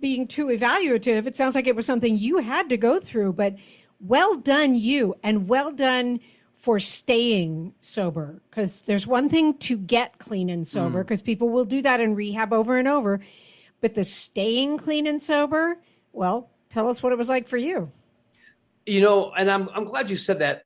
being 0.00 0.26
too 0.26 0.46
evaluative, 0.46 1.26
it 1.26 1.36
sounds 1.36 1.54
like 1.54 1.66
it 1.66 1.76
was 1.76 1.86
something 1.86 2.16
you 2.16 2.38
had 2.38 2.68
to 2.70 2.76
go 2.76 2.98
through, 2.98 3.34
but 3.34 3.54
well 4.00 4.36
done 4.36 4.74
you 4.74 5.14
and 5.22 5.48
well 5.48 5.70
done 5.70 6.20
for 6.56 6.80
staying 6.80 7.74
sober 7.80 8.40
because 8.48 8.82
there's 8.82 9.06
one 9.06 9.28
thing 9.28 9.54
to 9.58 9.76
get 9.76 10.18
clean 10.18 10.48
and 10.48 10.66
sober 10.66 11.02
because 11.02 11.20
mm. 11.20 11.26
people 11.26 11.48
will 11.48 11.64
do 11.64 11.82
that 11.82 12.00
in 12.00 12.14
rehab 12.14 12.52
over 12.52 12.78
and 12.78 12.88
over 12.88 13.20
but 13.82 13.94
the 13.94 14.04
staying 14.04 14.78
clean 14.78 15.06
and 15.06 15.22
sober 15.22 15.76
well 16.12 16.48
Tell 16.72 16.88
us 16.88 17.02
what 17.02 17.12
it 17.12 17.18
was 17.18 17.28
like 17.28 17.48
for 17.48 17.58
you. 17.58 17.92
You 18.86 19.02
know, 19.02 19.30
and 19.36 19.50
I'm 19.50 19.68
I'm 19.74 19.84
glad 19.84 20.08
you 20.08 20.16
said 20.16 20.38
that. 20.38 20.62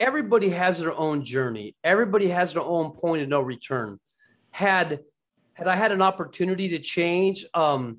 Everybody 0.00 0.48
has 0.48 0.78
their 0.78 0.94
own 0.94 1.26
journey. 1.26 1.76
Everybody 1.84 2.28
has 2.28 2.54
their 2.54 2.62
own 2.62 2.92
point 2.92 3.22
of 3.22 3.28
no 3.28 3.42
return. 3.42 4.00
Had 4.50 5.00
had 5.52 5.68
I 5.68 5.76
had 5.76 5.92
an 5.92 6.00
opportunity 6.00 6.70
to 6.70 6.78
change, 6.78 7.44
um, 7.52 7.98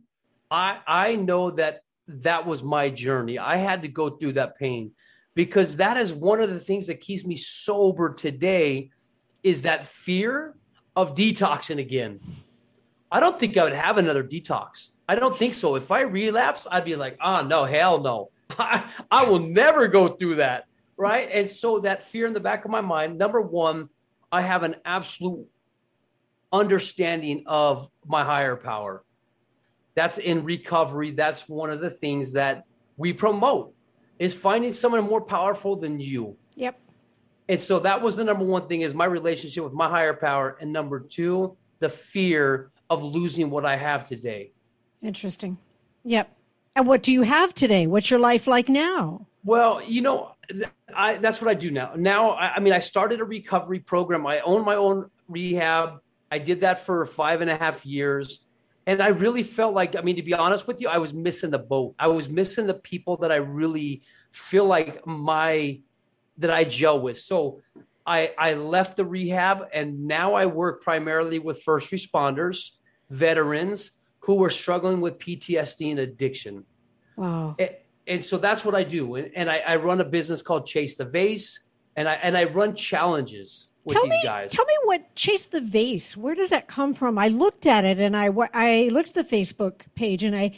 I 0.50 0.80
I 0.88 1.16
know 1.16 1.52
that 1.52 1.82
that 2.08 2.48
was 2.48 2.64
my 2.64 2.90
journey. 2.90 3.38
I 3.38 3.58
had 3.58 3.84
to 3.84 3.88
go 3.88 4.10
through 4.10 4.34
that 4.34 4.58
pain 4.58 4.92
because 5.36 5.78
that 5.78 5.96
is 5.96 6.12
one 6.12 6.42
of 6.42 6.50
the 6.50 6.60
things 6.60 6.88
that 6.88 7.02
keeps 7.02 7.24
me 7.24 7.36
sober 7.36 8.16
today 8.16 8.90
is 9.44 9.62
that 9.62 9.86
fear 9.86 10.56
of 10.96 11.14
detoxing 11.14 11.80
again. 11.80 12.20
I 13.14 13.20
don't 13.20 13.40
think 13.40 13.56
I 13.56 13.64
would 13.64 13.74
have 13.74 14.00
another 14.00 14.24
detox. 14.24 14.90
I 15.08 15.14
don't 15.14 15.38
think 15.38 15.54
so. 15.54 15.76
If 15.76 15.92
I 15.92 16.02
relapse, 16.02 16.66
I'd 16.70 16.84
be 16.84 16.96
like, 16.96 17.16
oh, 17.24 17.42
no, 17.42 17.64
hell 17.64 18.02
no. 18.02 18.32
I, 18.58 18.90
I 19.12 19.26
will 19.26 19.40
never 19.40 19.88
go 19.88 20.08
through 20.08 20.38
that. 20.38 20.66
Right. 20.98 21.30
And 21.32 21.48
so 21.48 21.80
that 21.82 22.10
fear 22.10 22.26
in 22.26 22.34
the 22.34 22.40
back 22.40 22.66
of 22.66 22.72
my 22.72 22.82
mind, 22.82 23.20
number 23.20 23.40
one, 23.40 23.90
I 24.32 24.42
have 24.42 24.64
an 24.64 24.78
absolute 24.84 25.48
understanding 26.52 27.44
of 27.46 27.88
my 28.04 28.24
higher 28.24 28.56
power. 28.56 29.04
That's 29.94 30.18
in 30.18 30.44
recovery. 30.44 31.12
That's 31.12 31.48
one 31.48 31.70
of 31.70 31.82
the 31.82 31.92
things 31.92 32.34
that 32.34 32.64
we 32.98 33.14
promote 33.14 33.76
is 34.18 34.34
finding 34.34 34.74
someone 34.74 35.04
more 35.04 35.22
powerful 35.22 35.76
than 35.76 36.00
you. 36.00 36.36
Yep. 36.56 36.80
And 37.48 37.62
so 37.62 37.80
that 37.80 38.02
was 38.02 38.16
the 38.16 38.24
number 38.24 38.46
one 38.46 38.68
thing 38.68 38.82
is 38.82 38.96
my 38.96 39.06
relationship 39.06 39.64
with 39.64 39.74
my 39.74 39.88
higher 39.88 40.14
power. 40.14 40.58
And 40.60 40.74
number 40.74 41.00
two, 41.00 41.56
the 41.80 41.90
fear 41.90 42.72
of 42.90 43.04
losing 43.04 43.50
what 43.50 43.66
I 43.66 43.76
have 43.76 44.06
today. 44.06 44.52
Interesting. 45.02 45.58
Yep. 46.04 46.36
And 46.76 46.88
what 46.88 47.04
do 47.04 47.12
you 47.12 47.22
have 47.22 47.54
today? 47.54 47.88
What's 47.88 48.10
your 48.10 48.20
life 48.20 48.48
like 48.48 48.70
now? 48.70 49.28
Well, 49.44 49.82
you 49.84 50.02
know, 50.02 50.36
I, 50.96 51.18
that's 51.18 51.42
what 51.42 51.50
I 51.50 51.54
do 51.54 51.70
now. 51.70 51.94
Now, 51.96 52.32
I, 52.32 52.56
I 52.56 52.60
mean, 52.60 52.74
I 52.74 52.80
started 52.80 53.20
a 53.20 53.26
recovery 53.26 53.80
program. 53.80 54.26
I 54.26 54.40
own 54.40 54.64
my 54.66 54.76
own 54.76 55.10
rehab. 55.28 56.00
I 56.32 56.40
did 56.40 56.62
that 56.62 56.86
for 56.86 57.06
five 57.06 57.42
and 57.42 57.50
a 57.50 57.58
half 57.58 57.86
years. 57.86 58.42
And 58.86 59.02
I 59.02 59.10
really 59.10 59.44
felt 59.44 59.74
like, 59.74 59.96
I 59.96 60.02
mean, 60.02 60.16
to 60.16 60.24
be 60.24 60.34
honest 60.34 60.68
with 60.68 60.82
you, 60.82 60.90
I 60.90 60.98
was 60.98 61.14
missing 61.14 61.52
the 61.52 61.60
boat. 61.60 61.96
I 62.00 62.08
was 62.08 62.28
missing 62.28 62.68
the 62.68 62.74
people 62.74 63.18
that 63.18 63.32
I 63.32 63.38
really 63.38 64.02
feel 64.32 64.66
like 64.66 65.06
my, 65.06 65.80
that 66.38 66.52
I 66.52 66.64
gel 66.64 67.00
with. 67.00 67.20
So 67.20 67.62
I, 68.06 68.34
I 68.38 68.54
left 68.54 68.98
the 68.98 69.06
rehab 69.06 69.68
and 69.74 70.08
now 70.08 70.34
I 70.34 70.46
work 70.46 70.84
primarily 70.84 71.40
with 71.40 71.64
first 71.64 71.92
responders, 71.92 72.72
veterans, 73.10 73.92
who 74.20 74.36
were 74.36 74.50
struggling 74.50 75.02
with 75.02 75.20
PTSD 75.20 75.92
and 75.92 76.00
addiction. 76.00 76.66
Wow. 77.16 77.56
And, 77.60 77.70
and 78.08 78.26
so 78.26 78.38
that's 78.38 78.66
what 78.66 78.76
I 78.76 78.84
do. 78.84 79.16
And, 79.16 79.32
and 79.36 79.50
I, 79.50 79.60
I, 79.60 79.76
run 79.78 80.02
a 80.02 80.06
business 80.06 80.42
called 80.42 80.66
Chase 80.66 80.96
the 80.96 81.06
Vase, 81.06 81.62
and 81.96 82.10
I 82.10 82.14
and 82.16 82.38
I 82.38 82.46
run 82.46 82.76
challenges 82.76 83.68
with 83.86 83.96
tell 83.96 84.04
these 84.04 84.12
me, 84.12 84.24
guys. 84.24 84.52
Tell 84.52 84.66
me 84.66 84.76
what 84.84 85.16
Chase 85.16 85.48
the 85.48 85.62
Vase. 85.62 86.18
Where 86.18 86.36
does 86.36 86.50
that 86.50 86.68
come 86.68 86.94
from? 86.94 87.18
I 87.18 87.30
looked 87.30 87.66
at 87.66 87.86
it, 87.86 88.00
and 88.00 88.18
I 88.18 88.30
I 88.54 88.90
looked 88.92 89.16
at 89.16 89.30
the 89.30 89.36
Facebook 89.36 89.82
page, 89.96 90.24
and 90.24 90.36
I 90.36 90.52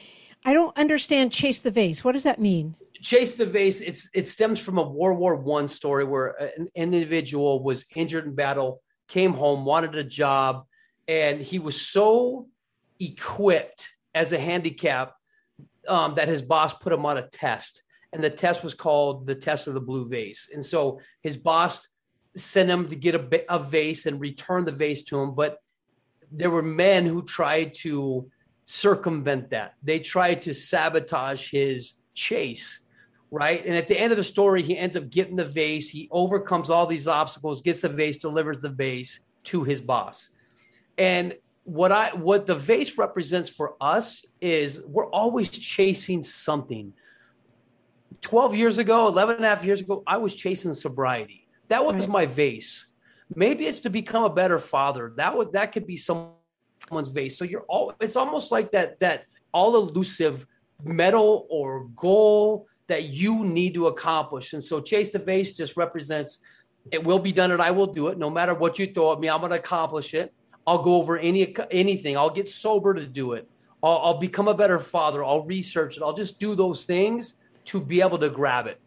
I 0.45 0.53
don't 0.53 0.77
understand 0.77 1.31
chase 1.31 1.59
the 1.59 1.71
vase. 1.71 2.03
What 2.03 2.11
does 2.13 2.23
that 2.23 2.39
mean? 2.39 2.75
Chase 3.05 3.35
the 3.35 3.45
vase. 3.45 3.81
It's 3.81 4.09
it 4.15 4.27
stems 4.27 4.59
from 4.59 4.79
a 4.79 4.81
World 4.81 5.19
War 5.19 5.35
One 5.35 5.67
story 5.67 6.03
where 6.03 6.29
an 6.57 6.69
individual 6.73 7.61
was 7.61 7.85
injured 7.95 8.25
in 8.25 8.33
battle, 8.33 8.81
came 9.07 9.33
home, 9.33 9.63
wanted 9.63 9.93
a 9.93 10.03
job, 10.03 10.65
and 11.07 11.39
he 11.39 11.59
was 11.59 11.79
so 11.79 12.47
equipped 12.99 13.93
as 14.15 14.31
a 14.31 14.39
handicap 14.39 15.13
um, 15.87 16.15
that 16.15 16.27
his 16.27 16.41
boss 16.41 16.73
put 16.73 16.91
him 16.91 17.05
on 17.05 17.19
a 17.19 17.27
test, 17.27 17.83
and 18.11 18.23
the 18.23 18.29
test 18.31 18.63
was 18.63 18.73
called 18.73 19.27
the 19.27 19.35
test 19.35 19.67
of 19.67 19.75
the 19.75 19.79
blue 19.79 20.09
vase. 20.09 20.49
And 20.51 20.65
so 20.65 20.99
his 21.21 21.37
boss 21.37 21.87
sent 22.35 22.71
him 22.71 22.87
to 22.89 22.95
get 22.95 23.13
a, 23.13 23.53
a 23.53 23.59
vase 23.59 24.07
and 24.07 24.19
return 24.19 24.65
the 24.65 24.71
vase 24.71 25.03
to 25.03 25.19
him, 25.19 25.35
but 25.35 25.59
there 26.31 26.49
were 26.49 26.63
men 26.63 27.05
who 27.05 27.21
tried 27.21 27.75
to 27.75 28.31
circumvent 28.65 29.51
that. 29.51 29.75
They 29.83 29.99
tried 29.99 30.41
to 30.41 30.55
sabotage 30.55 31.51
his 31.51 31.93
chase, 32.15 32.79
right? 33.31 33.65
And 33.65 33.75
at 33.75 33.87
the 33.87 33.99
end 33.99 34.11
of 34.11 34.17
the 34.17 34.23
story, 34.23 34.61
he 34.61 34.77
ends 34.77 34.95
up 34.95 35.09
getting 35.09 35.35
the 35.35 35.45
vase. 35.45 35.89
He 35.89 36.07
overcomes 36.11 36.69
all 36.69 36.87
these 36.87 37.07
obstacles, 37.07 37.61
gets 37.61 37.81
the 37.81 37.89
vase, 37.89 38.17
delivers 38.17 38.61
the 38.61 38.69
vase 38.69 39.19
to 39.45 39.63
his 39.63 39.81
boss. 39.81 40.29
And 40.97 41.35
what 41.63 41.91
I 41.91 42.09
what 42.09 42.45
the 42.45 42.55
vase 42.55 42.97
represents 42.97 43.49
for 43.49 43.75
us 43.81 44.23
is 44.39 44.79
we're 44.85 45.09
always 45.09 45.49
chasing 45.49 46.23
something. 46.23 46.93
12 48.21 48.55
years 48.55 48.77
ago, 48.77 49.07
11 49.07 49.37
and 49.37 49.45
a 49.45 49.49
half 49.49 49.65
years 49.65 49.81
ago, 49.81 50.03
I 50.07 50.17
was 50.17 50.33
chasing 50.33 50.73
sobriety. 50.73 51.47
That 51.67 51.85
was 51.85 51.95
right. 51.95 52.09
my 52.09 52.25
vase. 52.27 52.87
Maybe 53.35 53.65
it's 53.65 53.81
to 53.81 53.89
become 53.89 54.23
a 54.23 54.29
better 54.29 54.59
father. 54.59 55.13
That 55.17 55.35
would 55.35 55.53
that 55.53 55.71
could 55.71 55.87
be 55.87 55.97
someone's 55.97 57.09
vase. 57.09 57.37
So 57.37 57.45
you're 57.45 57.65
all 57.67 57.93
it's 57.99 58.15
almost 58.15 58.51
like 58.51 58.71
that 58.71 58.99
that 58.99 59.25
all 59.51 59.75
elusive 59.75 60.45
medal 60.83 61.47
or 61.49 61.87
goal 61.95 62.67
that 62.87 63.05
you 63.05 63.45
need 63.45 63.73
to 63.73 63.87
accomplish. 63.87 64.53
And 64.53 64.63
so 64.63 64.79
chase 64.79 65.11
the 65.11 65.19
vase 65.19 65.53
just 65.53 65.75
represents 65.77 66.39
it 66.91 67.03
will 67.03 67.19
be 67.19 67.31
done 67.31 67.51
and 67.51 67.61
I 67.61 67.71
will 67.71 67.87
do 67.87 68.09
it 68.09 68.17
no 68.17 68.29
matter 68.29 68.53
what 68.53 68.77
you 68.77 68.87
throw 68.87 69.13
at 69.13 69.19
me. 69.19 69.29
I'm 69.29 69.39
going 69.39 69.51
to 69.51 69.57
accomplish 69.57 70.13
it. 70.13 70.33
I'll 70.67 70.83
go 70.83 70.95
over 70.95 71.17
any 71.17 71.55
anything. 71.71 72.17
I'll 72.17 72.29
get 72.29 72.47
sober 72.47 72.93
to 72.93 73.05
do 73.05 73.33
it. 73.33 73.49
I'll, 73.83 73.97
I'll 73.97 74.17
become 74.19 74.47
a 74.47 74.53
better 74.53 74.79
father. 74.79 75.23
I'll 75.23 75.43
research 75.43 75.97
it. 75.97 76.03
I'll 76.03 76.15
just 76.15 76.39
do 76.39 76.55
those 76.55 76.85
things 76.85 77.35
to 77.65 77.81
be 77.81 78.01
able 78.01 78.19
to 78.19 78.29
grab 78.29 78.67
it. 78.67 78.79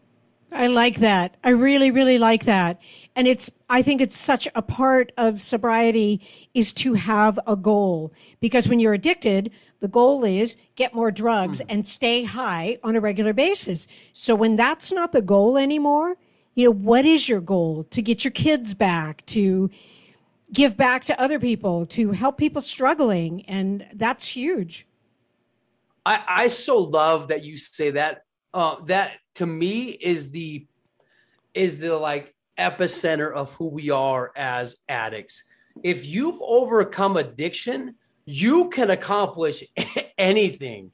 I 0.52 0.66
like 0.68 1.00
that. 1.00 1.36
I 1.44 1.50
really, 1.50 1.90
really 1.90 2.18
like 2.18 2.44
that. 2.44 2.80
And 3.14 3.28
it's, 3.28 3.50
I 3.68 3.82
think 3.82 4.00
it's 4.00 4.16
such 4.16 4.48
a 4.54 4.62
part 4.62 5.12
of 5.18 5.40
sobriety 5.40 6.26
is 6.54 6.72
to 6.74 6.94
have 6.94 7.38
a 7.46 7.54
goal 7.54 8.12
because 8.40 8.66
when 8.66 8.80
you're 8.80 8.94
addicted, 8.94 9.50
the 9.80 9.88
goal 9.88 10.24
is 10.24 10.56
get 10.74 10.94
more 10.94 11.10
drugs 11.10 11.60
and 11.68 11.86
stay 11.86 12.24
high 12.24 12.78
on 12.82 12.96
a 12.96 13.00
regular 13.00 13.32
basis. 13.32 13.86
So 14.12 14.34
when 14.34 14.56
that's 14.56 14.90
not 14.90 15.12
the 15.12 15.22
goal 15.22 15.58
anymore, 15.58 16.16
you 16.54 16.64
know, 16.64 16.70
what 16.72 17.04
is 17.04 17.28
your 17.28 17.40
goal? 17.40 17.84
To 17.90 18.02
get 18.02 18.24
your 18.24 18.32
kids 18.32 18.74
back, 18.74 19.24
to 19.26 19.70
give 20.52 20.76
back 20.76 21.04
to 21.04 21.20
other 21.20 21.38
people, 21.38 21.86
to 21.86 22.10
help 22.12 22.38
people 22.38 22.62
struggling. 22.62 23.44
And 23.46 23.86
that's 23.94 24.26
huge. 24.26 24.86
I, 26.06 26.24
I 26.26 26.48
so 26.48 26.78
love 26.78 27.28
that 27.28 27.44
you 27.44 27.58
say 27.58 27.90
that 27.90 28.24
uh, 28.58 28.84
that 28.86 29.12
to 29.36 29.46
me 29.46 29.84
is 29.84 30.32
the 30.32 30.66
is 31.54 31.78
the 31.78 31.96
like 31.96 32.34
epicenter 32.58 33.32
of 33.32 33.52
who 33.54 33.68
we 33.68 33.90
are 33.90 34.32
as 34.36 34.76
addicts. 34.88 35.44
If 35.84 36.06
you've 36.06 36.40
overcome 36.42 37.16
addiction, 37.16 37.94
you 38.24 38.68
can 38.70 38.90
accomplish 38.90 39.62
anything. 40.18 40.90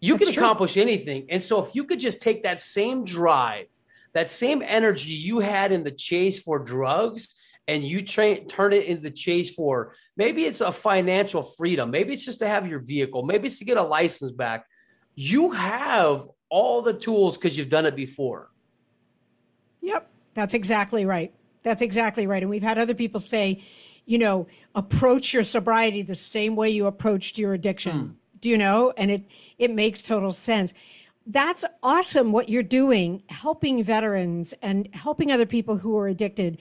You 0.00 0.14
That's 0.14 0.28
can 0.28 0.34
true. 0.34 0.44
accomplish 0.44 0.76
anything. 0.76 1.26
And 1.30 1.42
so 1.42 1.64
if 1.64 1.74
you 1.74 1.82
could 1.82 1.98
just 1.98 2.22
take 2.22 2.44
that 2.44 2.60
same 2.60 3.04
drive, 3.04 3.66
that 4.14 4.30
same 4.30 4.62
energy 4.62 5.12
you 5.12 5.40
had 5.40 5.72
in 5.72 5.82
the 5.82 5.90
chase 5.90 6.38
for 6.38 6.60
drugs 6.60 7.34
and 7.66 7.82
you 7.82 8.02
tra- 8.02 8.44
turn 8.44 8.72
it 8.72 8.84
into 8.84 9.02
the 9.02 9.10
chase 9.10 9.50
for 9.50 9.94
maybe 10.16 10.44
it's 10.44 10.60
a 10.60 10.70
financial 10.70 11.42
freedom, 11.42 11.90
maybe 11.90 12.12
it's 12.12 12.24
just 12.24 12.38
to 12.38 12.46
have 12.46 12.68
your 12.68 12.78
vehicle, 12.78 13.24
maybe 13.24 13.48
it's 13.48 13.58
to 13.58 13.64
get 13.64 13.76
a 13.76 13.82
license 13.82 14.30
back. 14.30 14.64
You 15.16 15.50
have 15.50 16.28
all 16.50 16.82
the 16.82 16.94
tools 16.94 17.36
because 17.36 17.56
you've 17.56 17.68
done 17.68 17.86
it 17.86 17.96
before. 17.96 18.50
Yep, 19.82 20.08
that's 20.34 20.54
exactly 20.54 21.04
right. 21.04 21.32
That's 21.62 21.82
exactly 21.82 22.26
right. 22.26 22.42
And 22.42 22.50
we've 22.50 22.62
had 22.62 22.78
other 22.78 22.94
people 22.94 23.20
say, 23.20 23.62
you 24.06 24.18
know, 24.18 24.46
approach 24.74 25.34
your 25.34 25.42
sobriety 25.42 26.02
the 26.02 26.14
same 26.14 26.56
way 26.56 26.70
you 26.70 26.86
approached 26.86 27.38
your 27.38 27.52
addiction. 27.52 27.92
Mm. 27.92 28.14
Do 28.40 28.48
you 28.48 28.56
know? 28.56 28.92
And 28.96 29.10
it 29.10 29.24
it 29.58 29.70
makes 29.70 30.02
total 30.02 30.32
sense. 30.32 30.72
That's 31.26 31.64
awesome 31.82 32.32
what 32.32 32.48
you're 32.48 32.62
doing, 32.62 33.22
helping 33.28 33.82
veterans 33.82 34.54
and 34.62 34.88
helping 34.94 35.30
other 35.30 35.44
people 35.44 35.76
who 35.76 35.96
are 35.98 36.08
addicted. 36.08 36.56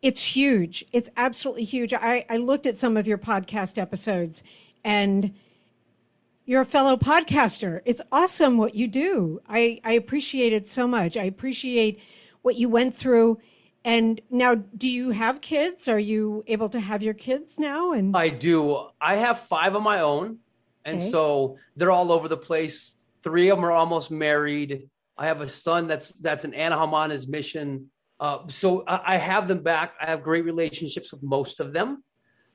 It's 0.00 0.24
huge. 0.24 0.84
It's 0.92 1.10
absolutely 1.16 1.64
huge. 1.64 1.92
I, 1.92 2.24
I 2.30 2.38
looked 2.38 2.66
at 2.66 2.78
some 2.78 2.96
of 2.96 3.06
your 3.06 3.18
podcast 3.18 3.76
episodes 3.76 4.42
and 4.82 5.34
you're 6.48 6.62
a 6.62 6.64
fellow 6.64 6.96
podcaster. 6.96 7.82
It's 7.84 8.00
awesome 8.10 8.56
what 8.56 8.74
you 8.74 8.88
do. 8.88 9.38
I, 9.46 9.82
I 9.84 9.92
appreciate 9.92 10.54
it 10.54 10.66
so 10.66 10.88
much. 10.88 11.18
I 11.18 11.24
appreciate 11.24 12.00
what 12.40 12.56
you 12.56 12.70
went 12.70 12.96
through. 12.96 13.38
And 13.84 14.18
now, 14.30 14.54
do 14.54 14.88
you 14.88 15.10
have 15.10 15.42
kids? 15.42 15.88
Are 15.88 15.98
you 15.98 16.42
able 16.46 16.70
to 16.70 16.80
have 16.80 17.02
your 17.02 17.12
kids 17.12 17.58
now? 17.58 17.92
And 17.92 18.16
I 18.16 18.30
do. 18.30 18.86
I 18.98 19.16
have 19.16 19.40
five 19.40 19.74
of 19.74 19.82
my 19.82 20.00
own, 20.00 20.38
and 20.86 20.98
okay. 20.98 21.10
so 21.10 21.58
they're 21.76 21.90
all 21.90 22.10
over 22.10 22.28
the 22.28 22.36
place. 22.38 22.94
Three 23.22 23.50
of 23.50 23.58
them 23.58 23.66
are 23.66 23.72
almost 23.72 24.10
married. 24.10 24.88
I 25.18 25.26
have 25.26 25.42
a 25.42 25.48
son 25.50 25.86
that's 25.86 26.12
that's 26.12 26.44
an 26.44 26.54
Anaheim 26.54 26.94
on 26.94 27.10
his 27.10 27.28
mission. 27.28 27.90
Uh, 28.18 28.48
so 28.48 28.84
I, 28.88 29.14
I 29.14 29.16
have 29.18 29.48
them 29.48 29.62
back. 29.62 29.92
I 30.00 30.06
have 30.06 30.22
great 30.22 30.46
relationships 30.46 31.12
with 31.12 31.22
most 31.22 31.60
of 31.60 31.74
them. 31.74 32.02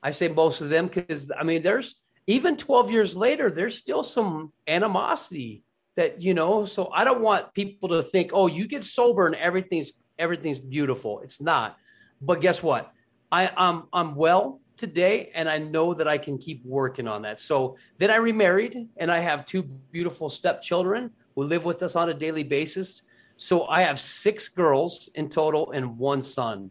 I 0.02 0.10
say 0.10 0.26
most 0.26 0.62
of 0.62 0.68
them 0.68 0.88
because 0.88 1.30
I 1.38 1.44
mean, 1.44 1.62
there's 1.62 1.94
even 2.26 2.56
12 2.56 2.90
years 2.90 3.16
later, 3.16 3.50
there's 3.50 3.76
still 3.76 4.02
some 4.02 4.52
animosity 4.66 5.62
that, 5.96 6.22
you 6.22 6.34
know, 6.34 6.64
so 6.64 6.90
I 6.92 7.04
don't 7.04 7.20
want 7.20 7.52
people 7.54 7.88
to 7.90 8.02
think, 8.02 8.30
oh, 8.32 8.46
you 8.46 8.66
get 8.66 8.84
sober 8.84 9.26
and 9.26 9.36
everything's 9.36 9.92
everything's 10.18 10.58
beautiful. 10.58 11.20
It's 11.20 11.40
not. 11.40 11.76
But 12.20 12.40
guess 12.40 12.62
what? 12.62 12.92
I, 13.30 13.50
I'm 13.56 13.84
I'm 13.92 14.14
well 14.14 14.60
today 14.76 15.30
and 15.34 15.48
I 15.48 15.58
know 15.58 15.94
that 15.94 16.08
I 16.08 16.18
can 16.18 16.38
keep 16.38 16.64
working 16.64 17.06
on 17.06 17.22
that. 17.22 17.40
So 17.40 17.76
then 17.98 18.10
I 18.10 18.16
remarried 18.16 18.88
and 18.96 19.10
I 19.10 19.20
have 19.20 19.46
two 19.46 19.62
beautiful 19.62 20.30
stepchildren 20.30 21.10
who 21.34 21.44
live 21.44 21.64
with 21.64 21.82
us 21.82 21.96
on 21.96 22.08
a 22.08 22.14
daily 22.14 22.42
basis. 22.42 23.02
So 23.36 23.66
I 23.66 23.82
have 23.82 24.00
six 24.00 24.48
girls 24.48 25.08
in 25.14 25.28
total 25.28 25.72
and 25.72 25.98
one 25.98 26.22
son. 26.22 26.70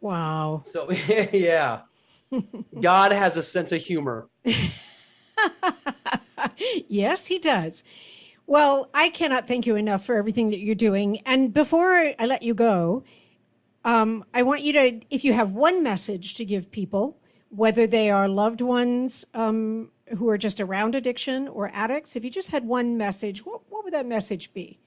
Wow. 0.00 0.62
So 0.64 0.90
yeah. 1.32 1.80
God 2.80 3.12
has 3.12 3.36
a 3.36 3.42
sense 3.42 3.72
of 3.72 3.82
humor. 3.82 4.28
yes, 6.88 7.26
he 7.26 7.38
does. 7.38 7.82
Well, 8.46 8.90
I 8.92 9.08
cannot 9.08 9.46
thank 9.46 9.66
you 9.66 9.76
enough 9.76 10.04
for 10.04 10.16
everything 10.16 10.50
that 10.50 10.58
you're 10.58 10.74
doing. 10.74 11.20
And 11.26 11.52
before 11.52 12.12
I 12.18 12.26
let 12.26 12.42
you 12.42 12.54
go, 12.54 13.04
um, 13.84 14.24
I 14.34 14.42
want 14.42 14.62
you 14.62 14.72
to, 14.74 15.00
if 15.10 15.24
you 15.24 15.32
have 15.32 15.52
one 15.52 15.82
message 15.82 16.34
to 16.34 16.44
give 16.44 16.70
people, 16.70 17.18
whether 17.50 17.86
they 17.86 18.10
are 18.10 18.28
loved 18.28 18.60
ones 18.60 19.24
um, 19.34 19.90
who 20.16 20.28
are 20.28 20.38
just 20.38 20.60
around 20.60 20.94
addiction 20.94 21.48
or 21.48 21.70
addicts, 21.72 22.16
if 22.16 22.24
you 22.24 22.30
just 22.30 22.50
had 22.50 22.66
one 22.66 22.96
message, 22.96 23.44
what, 23.44 23.62
what 23.70 23.84
would 23.84 23.92
that 23.92 24.06
message 24.06 24.52
be? 24.52 24.78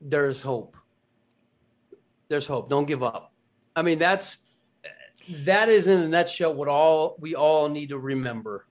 There's 0.00 0.42
hope. 0.42 0.76
There's 2.28 2.46
hope. 2.46 2.68
Don't 2.68 2.86
give 2.86 3.02
up. 3.02 3.32
I 3.76 3.82
mean, 3.82 3.98
that's 3.98 4.38
that 5.28 5.68
is 5.68 5.88
in 5.88 6.00
a 6.00 6.08
nutshell 6.08 6.54
what 6.54 6.68
all 6.68 7.16
we 7.20 7.34
all 7.34 7.68
need 7.68 7.88
to 7.88 7.98
remember. 7.98 8.66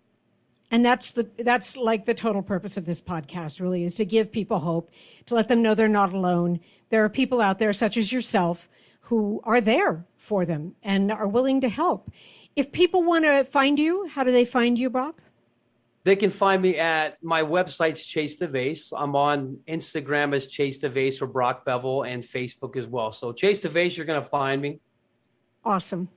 And 0.71 0.85
that's 0.85 1.11
the 1.11 1.29
that's 1.39 1.75
like 1.75 2.05
the 2.05 2.13
total 2.13 2.41
purpose 2.41 2.77
of 2.77 2.85
this 2.85 3.01
podcast 3.01 3.59
really 3.59 3.83
is 3.83 3.95
to 3.95 4.05
give 4.05 4.31
people 4.31 4.59
hope 4.59 4.91
to 5.25 5.35
let 5.35 5.47
them 5.47 5.61
know 5.61 5.75
they're 5.75 5.87
not 5.89 6.13
alone. 6.13 6.59
There 6.89 7.03
are 7.03 7.09
people 7.09 7.41
out 7.41 7.59
there 7.59 7.73
such 7.73 7.97
as 7.97 8.11
yourself 8.11 8.69
who 9.01 9.41
are 9.43 9.59
there 9.59 10.05
for 10.15 10.45
them 10.45 10.75
and 10.81 11.11
are 11.11 11.27
willing 11.27 11.59
to 11.61 11.69
help. 11.69 12.09
If 12.55 12.71
people 12.71 13.03
want 13.03 13.25
to 13.25 13.43
find 13.45 13.77
you 13.79 14.07
how 14.07 14.23
do 14.23 14.31
they 14.31 14.45
find 14.45 14.77
you 14.77 14.89
brock 14.89 15.21
they 16.03 16.15
can 16.15 16.29
find 16.31 16.61
me 16.61 16.77
at 16.77 17.21
my 17.23 17.43
website's 17.43 18.03
chase 18.03 18.35
the 18.35 18.47
vase 18.47 18.91
i'm 18.97 19.15
on 19.15 19.57
instagram 19.69 20.35
as 20.35 20.47
chase 20.47 20.79
the 20.79 20.89
vase 20.89 21.21
or 21.21 21.27
brock 21.27 21.63
Bevell 21.65 22.07
and 22.07 22.23
facebook 22.23 22.75
as 22.75 22.87
well. 22.87 23.11
So 23.11 23.31
chase 23.31 23.59
the 23.59 23.69
vase 23.69 23.95
you're 23.95 24.05
going 24.05 24.21
to 24.21 24.27
find 24.27 24.61
me. 24.61 24.79
Awesome 25.63 26.09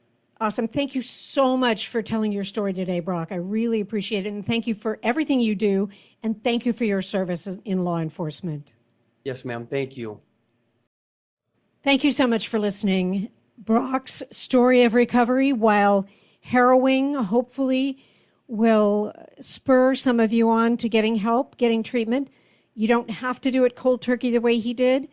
Awesome. 0.44 0.68
Thank 0.68 0.94
you 0.94 1.00
so 1.00 1.56
much 1.56 1.88
for 1.88 2.02
telling 2.02 2.30
your 2.30 2.44
story 2.44 2.74
today, 2.74 3.00
Brock. 3.00 3.28
I 3.30 3.36
really 3.36 3.80
appreciate 3.80 4.26
it. 4.26 4.28
And 4.34 4.44
thank 4.44 4.66
you 4.66 4.74
for 4.74 4.98
everything 5.02 5.40
you 5.40 5.54
do. 5.54 5.88
And 6.22 6.44
thank 6.44 6.66
you 6.66 6.74
for 6.74 6.84
your 6.84 7.00
service 7.00 7.48
in 7.64 7.82
law 7.82 7.98
enforcement. 7.98 8.74
Yes, 9.24 9.42
ma'am. 9.46 9.66
Thank 9.66 9.96
you. 9.96 10.20
Thank 11.82 12.04
you 12.04 12.12
so 12.12 12.26
much 12.26 12.48
for 12.48 12.58
listening. 12.58 13.30
Brock's 13.56 14.22
story 14.30 14.82
of 14.82 14.92
recovery, 14.92 15.54
while 15.54 16.06
harrowing, 16.42 17.14
hopefully 17.14 18.04
will 18.46 19.14
spur 19.40 19.94
some 19.94 20.20
of 20.20 20.30
you 20.30 20.50
on 20.50 20.76
to 20.76 20.90
getting 20.90 21.16
help, 21.16 21.56
getting 21.56 21.82
treatment. 21.82 22.28
You 22.74 22.86
don't 22.86 23.08
have 23.08 23.40
to 23.40 23.50
do 23.50 23.64
it 23.64 23.76
cold 23.76 24.02
turkey 24.02 24.30
the 24.30 24.42
way 24.42 24.58
he 24.58 24.74
did. 24.74 25.08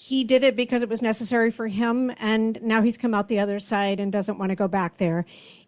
He 0.00 0.22
did 0.22 0.44
it 0.44 0.54
because 0.54 0.84
it 0.84 0.88
was 0.88 1.02
necessary 1.02 1.50
for 1.50 1.66
him, 1.66 2.12
and 2.18 2.62
now 2.62 2.82
he's 2.82 2.96
come 2.96 3.14
out 3.14 3.26
the 3.26 3.40
other 3.40 3.58
side 3.58 3.98
and 3.98 4.12
doesn't 4.12 4.38
want 4.38 4.50
to 4.50 4.54
go 4.54 4.68
back 4.68 4.98
there. 4.98 5.26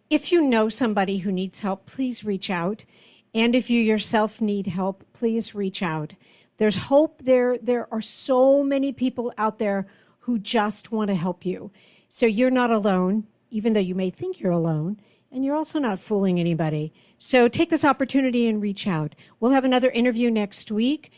If 0.09 0.31
you 0.31 0.41
know 0.41 0.69
somebody 0.69 1.17
who 1.17 1.33
needs 1.33 1.59
help, 1.59 1.85
please 1.85 2.23
reach 2.23 2.49
out. 2.49 2.85
And 3.33 3.53
if 3.53 3.69
you 3.69 3.81
yourself 3.81 4.39
need 4.39 4.67
help, 4.67 5.03
please 5.11 5.53
reach 5.53 5.83
out. 5.83 6.13
There's 6.59 6.77
hope 6.77 7.21
there. 7.25 7.57
There 7.57 7.93
are 7.93 7.99
so 7.99 8.63
many 8.63 8.93
people 8.93 9.33
out 9.37 9.59
there 9.59 9.85
who 10.19 10.39
just 10.39 10.93
want 10.93 11.09
to 11.09 11.15
help 11.15 11.45
you. 11.45 11.69
So 12.09 12.25
you're 12.25 12.49
not 12.49 12.71
alone, 12.71 13.27
even 13.49 13.73
though 13.73 13.81
you 13.81 13.95
may 13.95 14.11
think 14.11 14.39
you're 14.39 14.53
alone, 14.53 15.01
and 15.29 15.43
you're 15.43 15.57
also 15.57 15.77
not 15.77 15.99
fooling 15.99 16.39
anybody. 16.39 16.93
So 17.19 17.49
take 17.49 17.69
this 17.69 17.83
opportunity 17.83 18.47
and 18.47 18.61
reach 18.61 18.87
out. 18.87 19.13
We'll 19.41 19.51
have 19.51 19.65
another 19.65 19.91
interview 19.91 20.31
next 20.31 20.71
week. 20.71 21.11